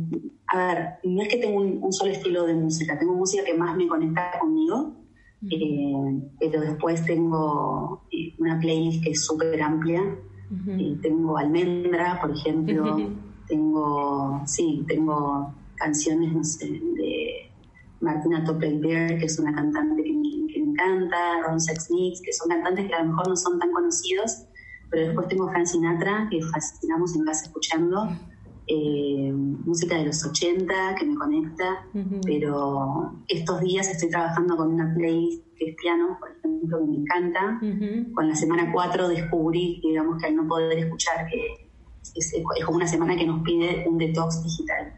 a 0.48 0.66
ver, 0.66 0.88
no 1.04 1.22
es 1.22 1.28
que 1.28 1.38
tengo 1.38 1.60
un, 1.60 1.92
solo 1.92 2.12
estilo 2.12 2.44
de 2.44 2.54
música, 2.54 2.98
tengo 2.98 3.14
música 3.14 3.44
que 3.44 3.54
más 3.54 3.76
me 3.76 3.88
conecta 3.88 4.38
conmigo, 4.38 4.94
eh, 5.50 6.22
pero 6.38 6.60
después 6.60 7.04
tengo 7.04 8.02
eh, 8.10 8.34
una 8.38 8.58
playlist 8.58 9.02
que 9.02 9.10
es 9.10 9.24
súper 9.24 9.60
amplia. 9.62 10.02
tengo 11.00 11.36
Almendra, 11.36 12.18
por 12.20 12.30
ejemplo, 12.30 13.10
tengo, 13.48 14.42
sí, 14.46 14.84
tengo 14.86 15.54
canciones, 15.76 16.32
no 16.32 16.44
sé, 16.44 16.66
de 16.68 17.50
Martina 18.00 18.44
Topley-Bear, 18.44 19.18
que 19.18 19.26
es 19.26 19.38
una 19.38 19.54
cantante 19.54 20.02
que 20.02 20.12
me, 20.12 20.24
encanta, 20.56 21.42
Ron 21.46 21.60
Sex 21.60 21.90
Mix, 21.90 22.20
que 22.20 22.32
son 22.32 22.48
cantantes 22.48 22.86
que 22.86 22.94
a 22.94 23.02
lo 23.02 23.10
mejor 23.10 23.28
no 23.28 23.36
son 23.36 23.58
tan 23.58 23.70
conocidos, 23.72 24.44
pero 24.90 25.06
después 25.06 25.28
tengo 25.28 25.48
Frank 25.48 25.66
Sinatra, 25.66 26.28
que 26.30 26.42
fascinamos 26.42 27.14
en 27.16 27.24
casa 27.24 27.46
escuchando 27.46 28.08
eh, 28.66 29.30
música 29.32 29.96
de 29.96 30.06
los 30.06 30.24
80 30.24 30.94
que 30.98 31.04
me 31.04 31.16
conecta, 31.16 31.86
pero 32.24 33.12
estos 33.28 33.60
días 33.60 33.88
estoy 33.88 34.08
trabajando 34.08 34.56
con 34.56 34.72
una 34.72 34.94
playlist 34.94 35.44
que 35.56 35.70
es 35.70 35.76
piano, 35.76 36.16
por 36.18 36.30
ejemplo, 36.30 36.78
que 36.78 36.86
me 36.86 36.96
encanta. 36.96 37.60
Con 38.14 38.28
la 38.28 38.34
semana 38.34 38.70
4 38.72 39.08
descubrí, 39.08 39.80
digamos, 39.82 40.20
que 40.20 40.28
al 40.28 40.36
no 40.36 40.48
poder 40.48 40.78
escuchar, 40.78 41.26
que 41.28 41.68
es, 42.14 42.34
como 42.64 42.76
una 42.76 42.86
semana 42.86 43.16
que 43.16 43.26
nos 43.26 43.42
pide 43.42 43.84
un 43.86 43.98
detox 43.98 44.42
digital. 44.42 44.94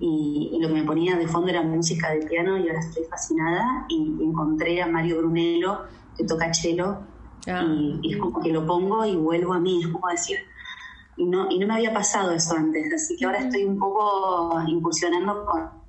y, 0.00 0.58
lo 0.60 0.68
que 0.68 0.74
me 0.74 0.84
ponía 0.84 1.16
de 1.16 1.26
fondo 1.26 1.48
era 1.48 1.62
música 1.62 2.10
de 2.12 2.26
piano 2.26 2.58
y 2.58 2.68
ahora 2.68 2.80
estoy 2.80 3.04
fascinada 3.04 3.86
y 3.88 4.18
encontré 4.22 4.82
a 4.82 4.86
Mario 4.86 5.18
Brunello 5.18 5.80
que 6.16 6.24
toca 6.24 6.52
cello 6.52 6.98
ah. 7.48 7.64
y, 7.66 7.98
y, 8.02 8.12
es 8.12 8.18
como 8.18 8.40
que 8.40 8.52
lo 8.52 8.66
pongo 8.66 9.04
y 9.04 9.16
vuelvo 9.16 9.54
a 9.54 9.58
mí, 9.58 9.80
es 9.80 9.88
como 9.88 10.08
decir, 10.08 10.38
y 11.20 11.26
no, 11.26 11.50
y 11.50 11.58
no 11.58 11.66
me 11.66 11.74
había 11.74 11.92
pasado 11.92 12.32
eso 12.32 12.56
antes, 12.56 12.90
así 12.94 13.14
que 13.14 13.26
ahora 13.26 13.40
estoy 13.40 13.64
un 13.64 13.78
poco 13.78 14.58
incursionando 14.66 15.44
con, 15.44 15.80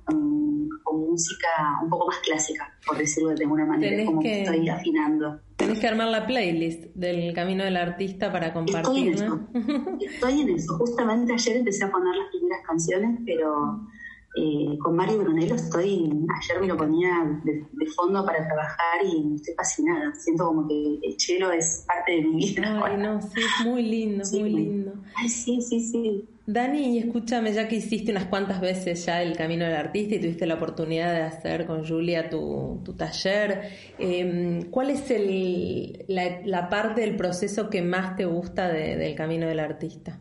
música 1.12 1.48
un 1.82 1.90
poco 1.90 2.06
más 2.06 2.18
clásica, 2.20 2.72
por 2.86 2.96
decirlo 2.96 3.30
de 3.30 3.44
alguna 3.44 3.66
manera, 3.66 4.02
como 4.06 4.20
que, 4.20 4.42
estoy 4.42 4.66
afinando. 4.68 5.40
Tenés 5.56 5.78
que 5.78 5.86
armar 5.86 6.08
la 6.08 6.26
playlist 6.26 6.84
del 6.94 7.34
Camino 7.34 7.64
del 7.64 7.76
Artista 7.76 8.32
para 8.32 8.52
compartir. 8.54 9.12
Estoy 9.12 9.28
en 9.28 9.34
eso, 9.34 9.98
estoy 10.00 10.40
en 10.40 10.48
eso. 10.50 10.78
Justamente 10.78 11.34
ayer 11.34 11.56
empecé 11.56 11.84
a 11.84 11.90
poner 11.90 12.14
las 12.16 12.28
primeras 12.30 12.66
canciones, 12.66 13.20
pero 13.26 13.86
eh, 14.34 14.78
con 14.78 14.96
Mario 14.96 15.18
Brunello 15.18 15.54
estoy, 15.54 16.04
ayer 16.40 16.60
me 16.60 16.66
lo 16.66 16.76
ponía 16.76 17.40
de, 17.44 17.66
fondo 17.94 18.24
para 18.24 18.46
trabajar 18.46 19.04
y 19.04 19.34
estoy 19.34 19.54
fascinada. 19.54 20.14
Siento 20.14 20.46
como 20.46 20.66
que 20.66 20.98
el 21.02 21.16
chelo 21.16 21.52
es 21.52 21.84
parte 21.86 22.12
de 22.12 22.22
mi 22.22 22.36
vida. 22.36 22.80
Ay, 22.82 22.96
no, 22.96 23.20
sí, 23.20 23.40
es 23.40 23.66
muy 23.66 23.82
lindo, 23.82 24.24
muy 24.32 24.50
lindo. 24.50 24.94
Ay, 25.14 25.28
sí, 25.28 25.60
sí, 25.60 25.80
sí. 25.80 26.28
Dani, 26.46 26.98
escúchame, 26.98 27.52
ya 27.52 27.68
que 27.68 27.76
hiciste 27.76 28.10
unas 28.10 28.24
cuantas 28.24 28.60
veces 28.60 29.04
ya 29.04 29.22
el 29.22 29.36
Camino 29.36 29.64
del 29.64 29.76
Artista 29.76 30.16
y 30.16 30.20
tuviste 30.20 30.46
la 30.46 30.54
oportunidad 30.54 31.12
de 31.12 31.22
hacer 31.22 31.66
con 31.66 31.86
Julia 31.86 32.30
tu, 32.30 32.80
tu 32.84 32.94
taller, 32.94 33.70
em, 33.98 34.62
¿cuál 34.70 34.90
es 34.90 35.10
el, 35.10 36.04
la, 36.08 36.68
parte 36.68 37.02
del 37.02 37.16
proceso 37.16 37.70
que 37.70 37.82
más 37.82 38.16
te 38.16 38.24
gusta 38.24 38.68
del 38.68 39.14
Camino 39.14 39.46
del 39.46 39.60
Artista? 39.60 40.18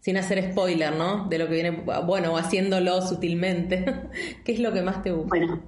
Sin 0.00 0.16
hacer 0.16 0.52
spoiler, 0.52 0.96
¿no? 0.96 1.28
De 1.28 1.38
lo 1.38 1.48
que 1.48 1.54
viene, 1.54 1.84
bueno, 2.06 2.36
haciéndolo 2.36 3.02
sutilmente. 3.02 3.84
¿Qué 4.44 4.52
es 4.52 4.60
lo 4.60 4.72
que 4.72 4.82
más 4.82 5.02
te 5.02 5.10
gusta? 5.10 5.28
Bueno, 5.28 5.60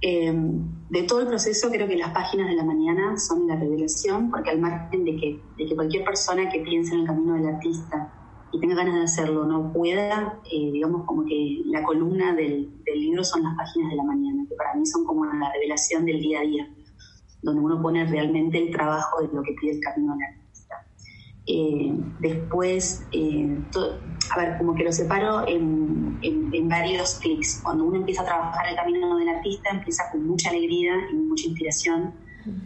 em, 0.00 0.88
de 0.90 1.02
todo 1.04 1.20
el 1.20 1.26
proceso 1.26 1.70
creo 1.70 1.88
que 1.88 1.96
las 1.96 2.10
páginas 2.10 2.48
de 2.48 2.56
la 2.56 2.64
mañana 2.64 3.16
son 3.18 3.46
la 3.46 3.56
revelación, 3.56 4.30
porque 4.30 4.50
al 4.50 4.60
margen 4.60 5.04
de 5.04 5.16
que, 5.16 5.40
de 5.56 5.66
que 5.66 5.74
cualquier 5.74 6.04
persona 6.04 6.48
que 6.50 6.60
piense 6.60 6.94
en 6.94 7.00
el 7.00 7.06
camino 7.06 7.34
del 7.34 7.54
artista 7.54 8.12
y 8.52 8.60
tenga 8.60 8.76
ganas 8.76 8.94
de 8.94 9.02
hacerlo 9.02 9.46
no 9.46 9.72
pueda, 9.72 10.38
eh, 10.44 10.70
digamos 10.70 11.04
como 11.06 11.24
que 11.24 11.62
la 11.64 11.82
columna 11.82 12.34
del, 12.34 12.70
del, 12.84 13.00
libro 13.00 13.24
son 13.24 13.42
las 13.42 13.56
páginas 13.56 13.90
de 13.90 13.96
la 13.96 14.04
mañana, 14.04 14.44
que 14.48 14.54
para 14.54 14.74
mí 14.74 14.86
son 14.86 15.04
como 15.04 15.24
la 15.24 15.50
revelación 15.52 16.04
del 16.04 16.20
día 16.20 16.38
a 16.38 16.42
día, 16.42 16.68
donde 17.42 17.60
uno 17.60 17.82
pone 17.82 18.06
realmente 18.06 18.58
el 18.58 18.70
trabajo 18.70 19.20
de 19.22 19.28
lo 19.34 19.42
que 19.42 19.54
pide 19.60 19.72
el 19.72 19.80
camino 19.80 20.14
del 20.14 20.22
artista. 20.22 20.43
Eh, 21.46 21.92
después, 22.20 23.04
eh, 23.12 23.58
a 24.30 24.38
ver, 24.38 24.58
como 24.58 24.74
que 24.74 24.84
lo 24.84 24.92
separo 24.92 25.46
en, 25.46 26.04
varios 26.68 27.16
clics. 27.16 27.60
Cuando 27.62 27.84
uno 27.84 27.98
empieza 27.98 28.22
a 28.22 28.24
trabajar 28.24 28.68
el 28.68 28.76
camino 28.76 29.16
del 29.18 29.28
artista, 29.28 29.70
empieza 29.70 30.10
con 30.10 30.26
mucha 30.26 30.50
alegría 30.50 30.94
y 31.12 31.14
mucha 31.14 31.46
inspiración, 31.46 32.14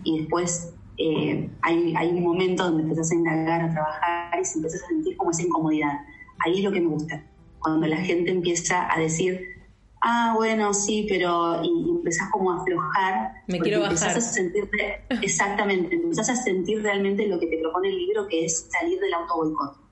y 0.05 0.21
después 0.21 0.75
eh, 0.97 1.51
hay, 1.62 1.95
hay, 1.97 2.09
un 2.11 2.23
momento 2.23 2.64
donde 2.64 2.83
empiezas 2.83 3.11
a 3.11 3.14
indagar, 3.14 3.62
a 3.62 3.73
trabajar 3.73 4.41
y 4.41 4.45
se 4.45 4.59
empieza 4.59 4.85
a 4.85 4.88
sentir 4.88 5.17
como 5.17 5.31
esa 5.33 5.43
incomodidad. 5.43 6.01
Ahí 6.45 6.59
es 6.59 6.64
lo 6.64 6.73
que 6.73 6.81
me 6.81 6.88
gusta, 6.88 7.23
cuando 7.59 7.87
la 7.87 7.99
gente 7.99 8.31
empieza 8.31 8.93
a 8.93 8.99
decir, 8.99 9.58
ah, 10.03 10.35
bueno, 10.37 10.75
sí, 10.75 11.07
pero 11.09 11.63
y, 11.63 11.91
empezás 11.91 12.31
como 12.31 12.53
a 12.53 12.61
aflojar. 12.61 13.43
Me 13.47 13.59
quiero 13.61 13.81
bajar. 13.81 14.17
A 14.17 14.21
sentir, 14.21 14.69
exactamente, 15.23 15.95
empezás 15.95 16.31
a 16.31 16.37
sentir 16.37 16.83
realmente 16.83 17.27
lo 17.27 17.39
que 17.39 17.47
te 17.47 17.59
propone 17.59 17.89
el 17.89 17.99
libro, 17.99 18.27
que 18.29 18.45
es 18.45 18.69
salir 18.71 18.99
del 19.01 19.15
auto 19.15 19.37
boicot. 19.37 19.89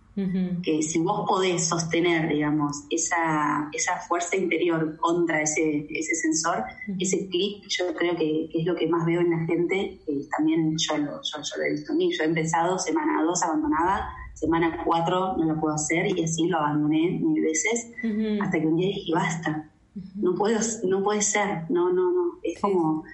Que 0.63 0.83
si 0.83 0.99
vos 1.01 1.29
podés 1.29 1.69
sostener, 1.69 2.27
digamos, 2.31 2.85
esa, 2.89 3.69
esa 3.71 3.99
fuerza 4.09 4.35
interior 4.35 4.97
contra 4.97 5.43
ese, 5.43 5.87
ese 5.91 6.15
sensor, 6.15 6.65
ese 6.99 7.29
clic, 7.29 7.67
yo 7.69 7.95
creo 7.95 8.17
que, 8.17 8.49
es 8.55 8.65
lo 8.65 8.75
que 8.75 8.89
más 8.89 9.05
veo 9.05 9.21
en 9.21 9.31
la 9.31 9.45
gente. 9.45 10.01
también 10.35 10.75
yo 10.79 10.97
lo, 10.97 11.21
yo, 11.21 11.57
lo 11.59 11.65
he 11.65 11.73
visto 11.73 11.93
en 11.93 11.99
mí. 11.99 12.11
Yo 12.17 12.25
he 12.25 12.29
empezado 12.29 12.79
semana 12.79 13.23
2 13.25 13.43
abandonada, 13.43 14.09
semana 14.33 14.83
4 14.87 15.37
no 15.37 15.45
lo 15.45 15.61
puedo 15.61 15.75
hacer 15.75 16.07
y 16.07 16.25
así 16.25 16.47
lo 16.47 16.59
abandoné 16.59 17.21
mil 17.23 17.43
veces, 17.43 17.91
hasta 18.41 18.59
que 18.59 18.67
un 18.67 18.77
día 18.77 18.89
dije, 18.89 19.13
basta, 19.13 19.71
no, 20.15 20.35
puedo, 20.35 20.59
no 20.85 21.03
puede 21.03 21.23
ser, 21.23 21.71
no, 21.71 21.93
no, 21.93 22.13
no, 22.13 22.39
es 22.43 22.61
como... 22.61 23.05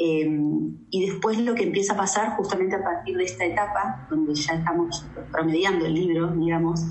Em, 0.00 0.76
y 0.90 1.06
después 1.06 1.40
lo 1.40 1.56
que 1.56 1.64
empieza 1.64 1.94
a 1.94 1.96
pasar 1.96 2.36
justamente 2.36 2.76
a 2.76 2.84
partir 2.84 3.16
de 3.16 3.24
esta 3.24 3.44
etapa, 3.44 4.06
donde 4.08 4.32
ya 4.32 4.52
estamos 4.52 5.04
promediando 5.32 5.86
el 5.86 5.94
libro, 5.94 6.28
digamos, 6.28 6.84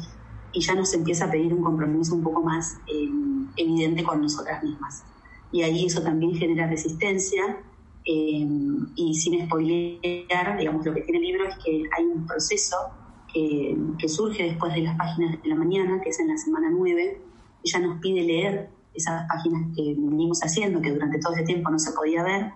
y 0.51 0.60
ya 0.60 0.75
nos 0.75 0.93
empieza 0.93 1.25
a 1.25 1.31
pedir 1.31 1.53
un 1.53 1.63
compromiso 1.63 2.15
un 2.15 2.23
poco 2.23 2.43
más 2.43 2.77
em, 2.88 3.47
evidente 3.55 4.03
con 4.03 4.21
nosotras 4.21 4.62
mismas. 4.62 5.03
Y 5.53 5.62
ahí 5.62 5.86
eso 5.86 6.01
también 6.01 6.36
genera 6.36 6.67
resistencia, 6.67 7.57
em, 8.03 8.88
y 8.97 9.15
sin 9.15 9.45
spoilear, 9.45 10.57
digamos, 10.57 10.86
lo 10.86 10.93
que 10.93 11.01
tiene 11.01 11.19
el 11.19 11.25
libro 11.27 11.47
es 11.47 11.55
que 11.63 11.83
hay 11.97 12.03
un 12.03 12.27
proceso 12.27 12.75
que, 13.33 13.77
que 13.97 14.10
surge 14.10 14.43
después 14.43 14.73
de 14.73 14.81
las 14.81 14.97
páginas 14.97 15.41
de 15.41 15.47
la 15.47 15.55
mañana, 15.55 16.01
que 16.01 16.10
es 16.10 16.19
en 16.19 16.27
la 16.27 16.38
semana 16.38 16.69
9, 16.69 17.21
ella 17.63 17.79
nos 17.79 18.01
pide 18.01 18.21
leer 18.23 18.76
esas 18.97 19.27
páginas 19.27 19.63
que 19.75 19.95
venimos 19.97 20.41
haciendo, 20.41 20.81
que 20.81 20.91
durante 20.91 21.19
todo 21.19 21.33
ese 21.33 21.43
tiempo 21.43 21.69
no 21.69 21.79
se 21.79 21.91
podía 21.91 22.23
ver, 22.23 22.51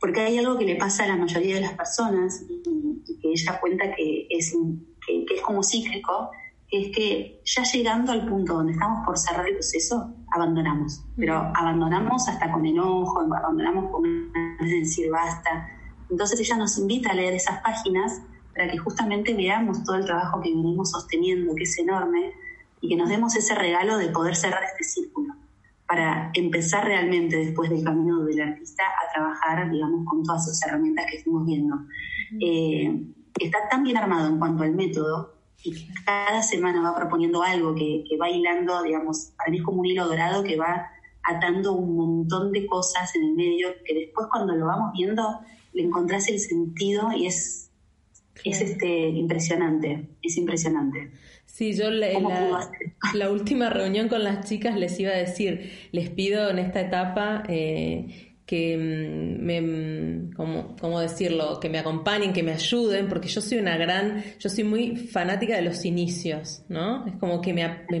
porque 0.00 0.20
hay 0.20 0.38
algo 0.38 0.58
que 0.58 0.64
le 0.64 0.76
pasa 0.76 1.04
a 1.04 1.08
la 1.08 1.16
mayoría 1.16 1.56
de 1.56 1.62
las 1.62 1.72
personas 1.72 2.44
y, 2.48 2.62
que 3.20 3.30
ella 3.30 3.58
cuenta 3.60 3.94
que 3.94 4.26
es, 4.30 4.54
que, 5.06 5.24
es 5.34 5.42
como 5.42 5.62
cíclico, 5.62 6.30
que 6.68 6.82
es 6.82 6.96
que 6.96 7.40
ya 7.44 7.62
llegando 7.62 8.12
al 8.12 8.28
punto 8.28 8.54
donde 8.54 8.72
estamos 8.72 9.06
por 9.06 9.18
cerrar 9.18 9.46
el 9.46 9.54
proceso, 9.54 10.14
abandonamos, 10.32 11.04
pero 11.16 11.36
abandonamos 11.54 12.28
hasta 12.28 12.52
con 12.52 12.66
enojo, 12.66 13.20
abandonamos 13.20 13.90
con 13.90 14.32
decir 14.60 15.10
basta. 15.10 15.68
Entonces 16.10 16.40
ella 16.40 16.56
nos 16.56 16.78
invita 16.78 17.10
a 17.10 17.14
leer 17.14 17.34
esas 17.34 17.60
páginas 17.62 18.20
para 18.54 18.70
que 18.70 18.78
justamente 18.78 19.34
veamos 19.34 19.82
todo 19.84 19.96
el 19.96 20.04
trabajo 20.04 20.40
que 20.40 20.50
venimos 20.50 20.90
sosteniendo, 20.90 21.54
que 21.54 21.64
es 21.64 21.78
enorme, 21.78 22.32
y 22.80 22.88
que 22.88 22.96
nos 22.96 23.08
demos 23.08 23.34
ese 23.36 23.54
regalo 23.54 23.98
de 23.98 24.08
poder 24.08 24.36
cerrar 24.36 24.62
este 24.64 24.84
círculo 24.84 25.34
para 25.86 26.30
empezar 26.34 26.84
realmente 26.84 27.36
después 27.36 27.70
del 27.70 27.84
camino 27.84 28.24
del 28.24 28.40
artista 28.40 28.82
a 28.84 29.12
trabajar, 29.12 29.70
digamos, 29.70 30.04
con 30.04 30.22
todas 30.22 30.46
esas 30.48 30.68
herramientas 30.68 31.06
que 31.08 31.18
estuvimos 31.18 31.46
viendo. 31.46 31.76
Eh, 32.40 33.06
está 33.38 33.68
tan 33.68 33.84
bien 33.84 33.96
armado 33.96 34.28
en 34.28 34.38
cuanto 34.38 34.64
al 34.64 34.74
método 34.74 35.34
y 35.62 35.88
cada 36.04 36.42
semana 36.42 36.82
va 36.82 36.96
proponiendo 36.96 37.42
algo 37.42 37.74
que, 37.74 38.04
que 38.08 38.16
va 38.16 38.28
hilando, 38.28 38.82
digamos, 38.82 39.32
para 39.36 39.50
mí 39.50 39.58
es 39.58 39.62
como 39.62 39.80
un 39.80 39.86
hilo 39.86 40.06
dorado 40.06 40.42
que 40.42 40.56
va 40.56 40.90
atando 41.22 41.72
un 41.72 41.96
montón 41.96 42.52
de 42.52 42.66
cosas 42.66 43.14
en 43.16 43.24
el 43.24 43.34
medio 43.34 43.68
que 43.84 43.94
después 43.94 44.28
cuando 44.30 44.54
lo 44.54 44.66
vamos 44.66 44.92
viendo 44.92 45.40
le 45.72 45.82
encontrás 45.82 46.28
el 46.28 46.38
sentido 46.38 47.12
y 47.12 47.26
es, 47.26 47.70
es 48.44 48.60
este, 48.60 49.08
impresionante, 49.08 50.08
es 50.22 50.36
impresionante. 50.36 51.10
Sí, 51.44 51.74
yo 51.74 51.90
la, 51.90 52.08
la, 53.14 53.30
última 53.30 53.70
reunión 53.70 54.08
con 54.08 54.22
las 54.22 54.48
chicas 54.48 54.76
les 54.76 54.98
iba 55.00 55.12
a 55.12 55.16
decir, 55.16 55.70
les 55.92 56.10
pido 56.10 56.50
en 56.50 56.58
esta 56.58 56.80
etapa 56.80 57.44
eh, 57.48 58.26
que 58.46 58.76
mm, 58.76 59.44
me, 59.44 59.60
mm, 59.60 60.32
¿cómo, 60.34 61.00
decirlo? 61.00 61.58
Que 61.58 61.68
me 61.68 61.78
acompañen, 61.78 62.32
que 62.32 62.42
me 62.42 62.52
ayuden, 62.52 63.08
porque 63.08 63.28
yo 63.28 63.40
soy 63.40 63.58
una 63.58 63.76
gran, 63.76 64.22
yo 64.38 64.48
soy 64.48 64.64
muy 64.64 64.96
fanática 64.96 65.56
de 65.56 65.62
los 65.62 65.84
inicios, 65.84 66.62
¿no? 66.68 67.04
Es 67.06 67.14
como 67.16 67.40
que 67.40 67.52
me, 67.52 67.66
me 67.90 68.00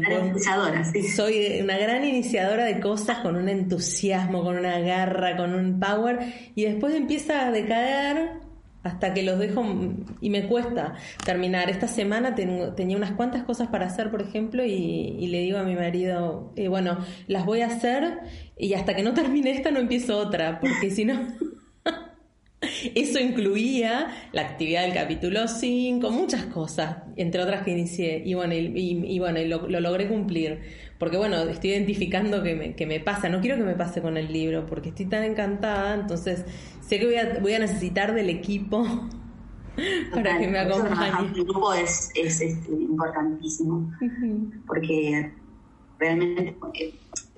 sí. 0.92 1.02
soy 1.08 1.60
una 1.62 1.76
gran 1.76 2.04
iniciadora 2.04 2.64
de 2.64 2.78
cosas 2.78 3.18
con 3.18 3.36
un 3.36 3.48
entusiasmo, 3.48 4.44
con 4.44 4.56
una 4.56 4.78
garra, 4.78 5.36
con 5.36 5.52
un 5.54 5.80
power, 5.80 6.18
y 6.54 6.64
después 6.64 6.94
empieza 6.94 7.48
a 7.48 7.50
decaer 7.50 8.45
hasta 8.86 9.12
que 9.12 9.22
los 9.22 9.38
dejo 9.38 9.64
y 10.20 10.30
me 10.30 10.46
cuesta 10.46 10.94
terminar. 11.24 11.68
Esta 11.70 11.88
semana 11.88 12.34
tenía 12.34 12.96
unas 12.96 13.12
cuantas 13.12 13.42
cosas 13.44 13.68
para 13.68 13.86
hacer, 13.86 14.10
por 14.10 14.22
ejemplo, 14.22 14.64
y, 14.64 15.26
le 15.26 15.40
digo 15.40 15.58
a 15.58 15.64
mi 15.64 15.74
marido, 15.74 16.52
eh, 16.56 16.68
bueno, 16.68 16.98
las 17.26 17.44
voy 17.44 17.62
a 17.62 17.66
hacer 17.66 18.18
y 18.56 18.74
hasta 18.74 18.94
que 18.94 19.02
no 19.02 19.12
termine 19.12 19.50
esta 19.50 19.70
no 19.70 19.80
empiezo 19.80 20.18
otra, 20.18 20.60
porque 20.60 20.90
si 20.90 21.04
no... 21.04 21.20
Eso 22.94 23.20
incluía 23.20 24.08
la 24.32 24.42
actividad 24.42 24.82
del 24.82 24.94
capítulo 24.94 25.46
5, 25.46 26.10
muchas 26.10 26.46
cosas, 26.46 26.98
entre 27.16 27.42
otras 27.42 27.62
que 27.62 27.72
inicié. 27.72 28.22
Y 28.24 28.34
bueno, 28.34 28.54
y, 28.54 29.18
bueno, 29.18 29.38
lo, 29.44 29.80
logré 29.80 30.08
cumplir. 30.08 30.60
Porque 30.98 31.16
bueno, 31.16 31.36
estoy 31.42 31.70
identificando 31.70 32.42
que 32.42 32.54
me, 32.54 32.74
que 32.74 32.86
me 32.86 33.00
pasa. 33.00 33.28
No 33.28 33.40
quiero 33.40 33.56
que 33.56 33.64
me 33.64 33.74
pase 33.74 34.00
con 34.00 34.16
el 34.16 34.32
libro, 34.32 34.66
porque 34.66 34.90
estoy 34.90 35.06
tan 35.06 35.24
encantada. 35.24 35.94
Entonces, 35.94 36.44
sé 36.80 36.98
que 36.98 37.06
voy 37.06 37.16
a, 37.16 37.38
voy 37.40 37.54
a 37.54 37.58
necesitar 37.58 38.14
del 38.14 38.30
equipo 38.30 38.86
para 40.14 40.38
que 40.38 40.48
me 40.48 40.58
acompañe. 40.58 41.28
El 41.34 41.44
grupo 41.44 41.74
es, 41.74 42.10
es, 42.14 42.40
este, 42.40 42.72
importantísimo. 42.72 43.92
Porque 44.66 45.32
realmente 45.98 46.56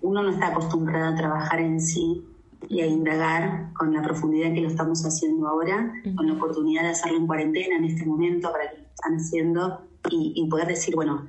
uno 0.03 0.23
no 0.23 0.31
está 0.31 0.49
acostumbrado 0.49 1.15
a 1.15 1.17
trabajar 1.17 1.61
en 1.61 1.81
sí 1.81 2.25
y 2.69 2.81
a 2.81 2.87
indagar 2.87 3.73
con 3.75 3.93
la 3.93 4.03
profundidad 4.03 4.53
que 4.53 4.61
lo 4.61 4.69
estamos 4.69 5.05
haciendo 5.05 5.47
ahora, 5.47 5.93
con 6.17 6.27
la 6.27 6.35
oportunidad 6.35 6.83
de 6.83 6.89
hacerlo 6.89 7.19
en 7.19 7.27
cuarentena 7.27 7.77
en 7.77 7.85
este 7.85 8.05
momento 8.05 8.51
para 8.51 8.71
que 8.71 8.79
lo 8.79 8.89
están 8.89 9.17
haciendo 9.17 9.81
y, 10.11 10.47
poder 10.49 10.69
decir, 10.69 10.95
bueno, 10.95 11.27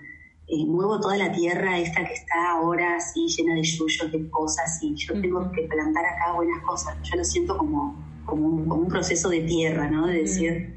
eh, 0.50 0.66
muevo 0.66 1.00
toda 1.00 1.18
la 1.18 1.32
tierra 1.32 1.78
esta 1.78 2.06
que 2.06 2.14
está 2.14 2.52
ahora 2.54 2.96
así 2.96 3.28
llena 3.28 3.56
de 3.56 3.64
yuyos, 3.64 4.12
de 4.12 4.30
cosas 4.30 4.80
y 4.82 4.96
yo 4.96 5.20
tengo 5.22 5.52
que 5.52 5.64
plantar 5.64 6.06
acá 6.06 6.34
buenas 6.34 6.64
cosas. 6.64 6.98
Yo 7.04 7.18
lo 7.18 7.24
siento 7.24 7.58
como, 7.58 7.96
como, 8.26 8.48
un, 8.48 8.88
proceso 8.88 9.30
de 9.30 9.42
tierra, 9.42 9.90
¿no? 9.90 10.08
De 10.08 10.22
decir, 10.22 10.74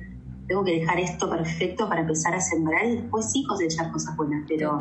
tengo 0.47 0.63
que 0.63 0.81
dejar 0.81 1.01
esto 1.01 1.31
perfecto 1.31 1.89
para 1.89 2.03
empezar 2.03 2.35
a 2.35 2.41
sembrar 2.41 2.85
y 2.87 2.97
después 2.97 3.33
sí 3.33 3.45
cosechar 3.45 3.91
cosas 3.93 4.17
buenas, 4.17 4.45
pero... 4.49 4.81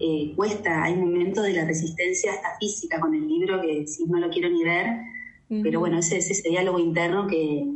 Eh, 0.00 0.32
cuesta, 0.36 0.84
hay 0.84 0.94
momentos 0.94 1.42
de 1.42 1.54
la 1.54 1.64
resistencia 1.64 2.30
hasta 2.30 2.56
física 2.60 3.00
con 3.00 3.16
el 3.16 3.26
libro 3.26 3.60
que 3.60 3.84
si 3.88 4.06
no 4.06 4.20
lo 4.20 4.30
quiero 4.30 4.48
ni 4.48 4.62
ver, 4.62 4.86
pero 5.48 5.80
bueno, 5.80 5.98
ese, 5.98 6.18
ese 6.18 6.48
diálogo 6.48 6.78
interno 6.78 7.26
que, 7.26 7.66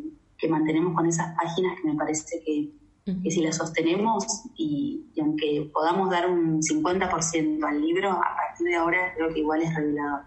mantenemos 0.49 0.95
con 0.95 1.07
esas 1.07 1.37
páginas 1.37 1.77
que 1.81 1.89
me 1.89 1.97
parece 1.97 2.43
que, 2.45 2.71
si 3.05 3.43
las 3.43 3.57
sostenemos 3.57 4.25
y, 4.57 5.05
aunque 5.21 5.69
podamos 5.73 6.11
dar 6.11 6.31
un 6.31 6.63
50% 6.63 7.65
al 7.65 7.81
libro, 7.81 8.11
a 8.11 8.37
partir 8.37 8.69
de 8.69 8.77
ahora 8.77 9.13
creo 9.17 9.33
que 9.33 9.41
igual 9.41 9.63
es 9.63 9.75
revelador. 9.75 10.21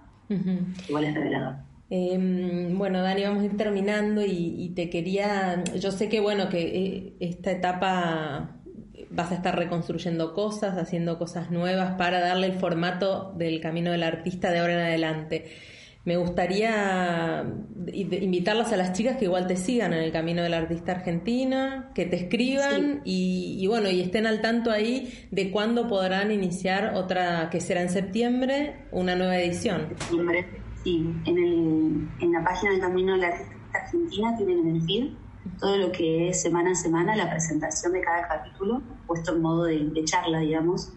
Igual 0.90 1.04
es 1.06 1.14
revelador. 1.14 1.56
Em, 1.90 2.78
bueno, 2.78 3.02
Dani, 3.02 3.24
vamos 3.24 3.44
a 3.44 3.46
ir 3.46 3.58
terminando 3.58 4.26
y, 4.26 4.56
y, 4.58 4.70
te 4.70 4.90
quería, 4.90 5.64
yo 5.76 5.92
sé 5.92 6.10
que 6.10 6.20
bueno, 6.20 6.50
que 6.50 6.62
eh, 6.62 7.14
esta 7.20 7.52
etapa 7.52 8.56
vas 9.12 9.32
a 9.32 9.36
estar 9.36 9.56
reconstruyendo 9.56 10.34
cosas, 10.34 10.78
haciendo 10.78 11.18
cosas 11.18 11.52
nuevas 11.52 11.96
para 11.98 12.20
darle 12.20 12.48
el 12.48 12.60
formato 12.60 13.34
del 13.38 13.62
camino 13.62 13.92
del 13.92 14.04
artista 14.04 14.52
de 14.52 14.60
ahora 14.60 14.74
en 14.74 14.80
adelante. 14.80 15.46
Me 16.06 16.18
gustaría 16.18 17.44
invitarlas 17.92 18.72
a 18.72 18.78
las 18.78 18.94
chicas 18.94 19.18
que 19.18 19.26
igual 19.26 19.48
te 19.48 19.58
sigan 19.58 19.92
en 19.92 20.04
el 20.04 20.12
camino 20.12 20.44
del 20.44 20.54
artista 20.54 20.92
argentina, 20.92 21.92
que 21.96 22.06
te 22.06 22.16
escriban 22.16 23.02
y, 23.04 23.66
bueno, 23.68 23.90
y 23.90 24.02
estén 24.02 24.28
al 24.28 24.40
tanto 24.40 24.72
ahí 24.72 25.28
de 25.32 25.52
cuándo 25.52 25.88
podrán 25.88 26.32
iniciar 26.32 26.94
otra, 26.96 27.50
que 27.50 27.60
será 27.60 27.82
en 27.82 27.90
septiembre, 27.90 28.86
una 28.92 29.16
nueva 29.16 29.38
edición. 29.38 29.88
Septiembre, 29.98 30.46
sí. 30.84 30.98
En, 31.26 31.38
el, 31.38 32.08
en 32.22 32.32
la 32.32 32.44
página 32.44 32.72
del 32.72 32.82
Camino 32.82 33.14
del 33.14 33.24
Artista 33.24 33.56
Argentina 33.74 34.38
tienen 34.38 34.60
en 34.60 34.76
el 34.76 34.82
feed 34.84 35.26
todo 35.60 35.78
lo 35.78 35.92
que 35.92 36.30
es 36.30 36.42
semana 36.42 36.72
a 36.72 36.76
semana 36.76 37.16
la 37.16 37.30
presentación 37.30 37.94
de 37.94 38.02
cada 38.02 38.28
capítulo, 38.28 38.82
puesto 39.08 39.34
en 39.34 39.42
modo 39.42 39.66
de, 39.66 40.04
charla, 40.06 40.40
digamos. 40.40 40.92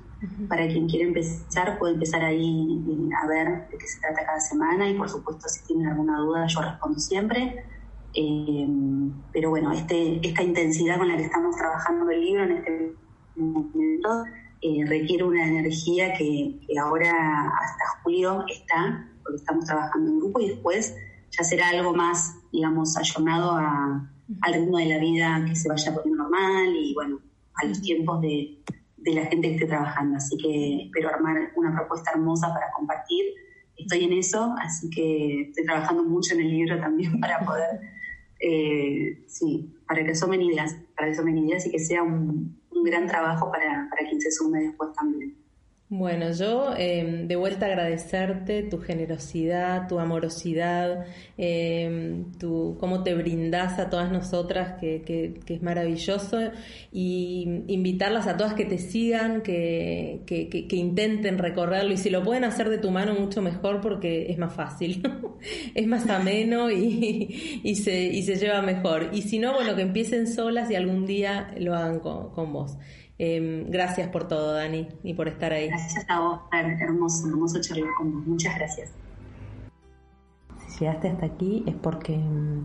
Para 0.48 0.66
quien 0.66 0.88
quiera 0.88 1.06
empezar, 1.06 1.78
puede 1.78 1.94
empezar 1.94 2.24
ahí 2.24 2.82
a 3.22 3.26
ver 3.28 3.68
de 3.70 3.78
qué 3.78 3.86
se 3.86 4.00
trata 4.00 4.24
cada 4.24 4.40
semana 4.40 4.88
y 4.88 4.94
por 4.94 5.08
supuesto 5.08 5.48
si 5.48 5.64
tienen 5.64 5.86
alguna 5.86 6.18
duda 6.18 6.46
yo 6.46 6.60
respondo 6.60 6.98
siempre. 6.98 7.64
Eh, 8.14 8.68
pero 9.32 9.50
bueno, 9.50 9.72
este, 9.72 10.26
esta 10.26 10.42
intensidad 10.42 10.98
con 10.98 11.08
la 11.08 11.16
que 11.16 11.24
estamos 11.24 11.56
trabajando 11.56 12.10
el 12.10 12.20
libro 12.20 12.44
en 12.44 12.52
este 12.52 12.94
momento 13.36 14.24
eh, 14.60 14.84
requiere 14.86 15.22
una 15.22 15.46
energía 15.46 16.12
que, 16.14 16.58
que, 16.66 16.78
ahora 16.78 17.12
hasta 17.60 18.02
julio 18.02 18.44
está, 18.48 19.08
porque 19.22 19.36
estamos 19.36 19.66
trabajando 19.66 20.10
en 20.10 20.18
grupo 20.18 20.40
y 20.40 20.48
después 20.48 20.96
ya 21.30 21.44
será 21.44 21.68
algo 21.68 21.94
más, 21.94 22.34
digamos, 22.50 22.96
ayornado 22.96 23.52
a, 23.52 24.10
al 24.40 24.54
ritmo 24.54 24.78
de 24.78 24.86
la 24.86 24.98
vida 24.98 25.44
que 25.46 25.54
se 25.54 25.68
vaya 25.68 25.94
poniendo 25.94 26.24
normal 26.24 26.74
y 26.74 26.92
bueno, 26.94 27.20
a 27.54 27.66
los 27.66 27.80
tiempos 27.80 28.20
de, 28.20 28.58
de 28.98 29.14
la 29.14 29.24
gente 29.26 29.48
que 29.48 29.54
esté 29.54 29.66
trabajando. 29.66 30.16
Así 30.16 30.36
que 30.36 30.84
espero 30.84 31.08
armar 31.08 31.52
una 31.56 31.74
propuesta 31.74 32.12
hermosa 32.12 32.52
para 32.52 32.70
compartir. 32.72 33.24
Estoy 33.76 34.04
en 34.04 34.12
eso, 34.12 34.54
así 34.60 34.90
que 34.90 35.42
estoy 35.42 35.64
trabajando 35.64 36.04
mucho 36.04 36.34
en 36.34 36.40
el 36.40 36.50
libro 36.50 36.80
también 36.80 37.20
para 37.20 37.40
poder, 37.44 37.80
eh, 38.40 39.24
sí, 39.26 39.72
para 39.86 40.04
que 40.04 40.10
asomen 40.10 40.42
ideas, 40.42 40.76
para 40.96 41.08
que 41.08 41.14
asomen 41.14 41.38
ideas 41.38 41.64
y 41.66 41.70
que 41.70 41.78
sea 41.78 42.02
un, 42.02 42.60
un 42.70 42.84
gran 42.84 43.06
trabajo 43.06 43.50
para, 43.52 43.88
para 43.88 44.08
quien 44.08 44.20
se 44.20 44.32
sume 44.32 44.62
después 44.62 44.92
también. 44.94 45.37
Bueno, 45.90 46.32
yo 46.32 46.74
em, 46.76 47.26
de 47.28 47.36
vuelta 47.36 47.64
agradecerte 47.64 48.62
tu 48.62 48.78
generosidad, 48.78 49.88
tu 49.88 49.98
amorosidad, 49.98 51.06
eh, 51.38 52.24
tu, 52.38 52.76
cómo 52.78 53.02
te 53.02 53.14
brindas 53.14 53.78
a 53.78 53.88
todas 53.88 54.12
nosotras, 54.12 54.78
que, 54.78 55.00
que, 55.00 55.54
es 55.54 55.62
maravilloso, 55.62 56.40
y 56.92 57.62
invitarlas 57.68 58.26
a 58.26 58.36
todas 58.36 58.52
que 58.52 58.66
te 58.66 58.76
sigan, 58.76 59.40
que, 59.40 60.24
que, 60.26 60.76
intenten 60.76 61.38
recorrerlo, 61.38 61.94
y 61.94 61.96
si 61.96 62.10
lo 62.10 62.22
pueden 62.22 62.44
hacer 62.44 62.68
de 62.68 62.76
tu 62.76 62.90
mano, 62.90 63.14
mucho 63.14 63.40
mejor 63.40 63.80
porque 63.80 64.30
es 64.30 64.36
más 64.36 64.52
fácil, 64.54 65.02
es 65.74 65.86
más 65.86 66.06
ameno 66.10 66.70
y, 66.70 67.60
y, 67.64 67.76
se, 67.76 68.04
y 68.04 68.24
se 68.24 68.36
lleva 68.36 68.60
mejor. 68.60 69.08
Y 69.12 69.22
si 69.22 69.38
no, 69.38 69.54
bueno, 69.54 69.74
que 69.74 69.82
empiecen 69.82 70.26
solas 70.26 70.70
y 70.70 70.74
algún 70.74 71.06
día 71.06 71.54
lo 71.58 71.74
hagan 71.74 72.00
con, 72.00 72.30
con 72.32 72.52
vos. 72.52 72.76
Em, 73.18 73.68
gracias 73.68 74.08
por 74.10 74.28
todo, 74.28 74.52
Dani, 74.52 74.86
y 75.02 75.14
por 75.14 75.26
estar 75.26 75.52
ahí. 75.52 75.68
Gracias 75.78 76.06
a 76.08 76.18
vos, 76.18 76.40
hermoso, 76.50 77.28
hermoso 77.28 77.60
charlar 77.60 77.94
con 77.96 78.12
vos. 78.12 78.26
Muchas 78.26 78.56
gracias. 78.56 78.90
Si 80.66 80.80
llegaste 80.80 81.08
hasta 81.08 81.26
aquí 81.26 81.62
es 81.68 81.76
porque 81.76 82.14
em, 82.14 82.64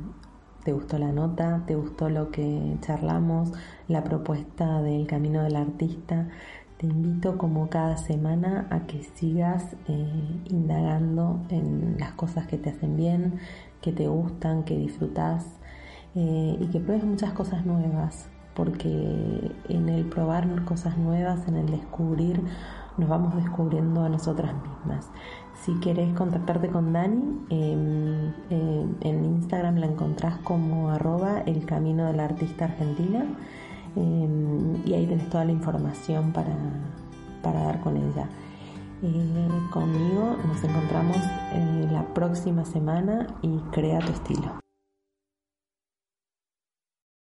te 0.63 0.73
gustó 0.73 0.97
la 0.97 1.11
nota, 1.11 1.61
te 1.67 1.75
gustó 1.75 2.09
lo 2.09 2.31
que 2.31 2.75
charlamos, 2.81 3.51
la 3.87 4.03
propuesta 4.03 4.81
del 4.81 5.05
camino 5.05 5.43
del 5.43 5.57
artista, 5.57 6.27
Te 6.77 6.87
invito 6.87 7.37
como 7.37 7.69
cada 7.69 7.97
semana 7.97 8.67
a 8.71 8.87
que 8.87 9.03
sigas 9.03 9.75
eh, 9.87 10.41
indagando 10.45 11.39
en 11.49 11.97
las 11.99 12.13
cosas 12.13 12.47
que 12.47 12.57
te 12.57 12.71
hacen 12.71 12.97
bien, 12.97 13.39
que 13.79 13.91
te 13.91 14.07
gustan, 14.07 14.63
que 14.63 14.75
disfrutas 14.75 15.45
eh, 16.15 16.57
y 16.59 16.65
que 16.71 16.79
pruebes 16.79 17.05
muchas 17.05 17.31
cosas 17.33 17.63
nuevas, 17.63 18.27
porque 18.55 19.51
en 19.69 19.87
el 19.87 20.05
probar 20.05 20.65
cosas 20.65 20.97
nuevas, 20.97 21.47
en 21.47 21.57
el 21.57 21.67
descubrir, 21.67 22.41
nos 22.97 23.09
vamos 23.09 23.35
descubriendo 23.35 24.03
a 24.03 24.09
nosotras 24.09 24.53
mismas. 24.53 25.09
Si 25.63 25.73
querés 25.79 26.13
contactarte 26.13 26.69
con 26.69 26.93
Dani, 26.93 27.45
em, 27.49 28.33
em, 28.49 28.95
en 29.01 29.25
Instagram 29.25 29.77
la 29.77 29.85
encontrás 29.85 30.37
como 30.43 30.89
arroba 30.89 31.41
el 31.45 31.65
camino 31.65 32.05
de 32.05 32.13
la 32.13 32.25
artista 32.25 32.65
argentina 32.65 33.25
em, 33.95 34.85
y 34.85 34.93
ahí 34.93 35.05
tenés 35.05 35.29
toda 35.29 35.45
la 35.45 35.51
información 35.51 36.33
para, 36.33 36.55
para 37.41 37.63
dar 37.63 37.79
con 37.81 37.97
ella. 37.97 38.27
Eh, 39.03 39.49
conmigo 39.71 40.37
nos 40.47 40.63
encontramos 40.63 41.17
eh, 41.51 41.87
la 41.91 42.05
próxima 42.13 42.63
semana 42.63 43.27
y 43.41 43.57
crea 43.71 43.99
tu 43.99 44.13
estilo. 44.13 44.62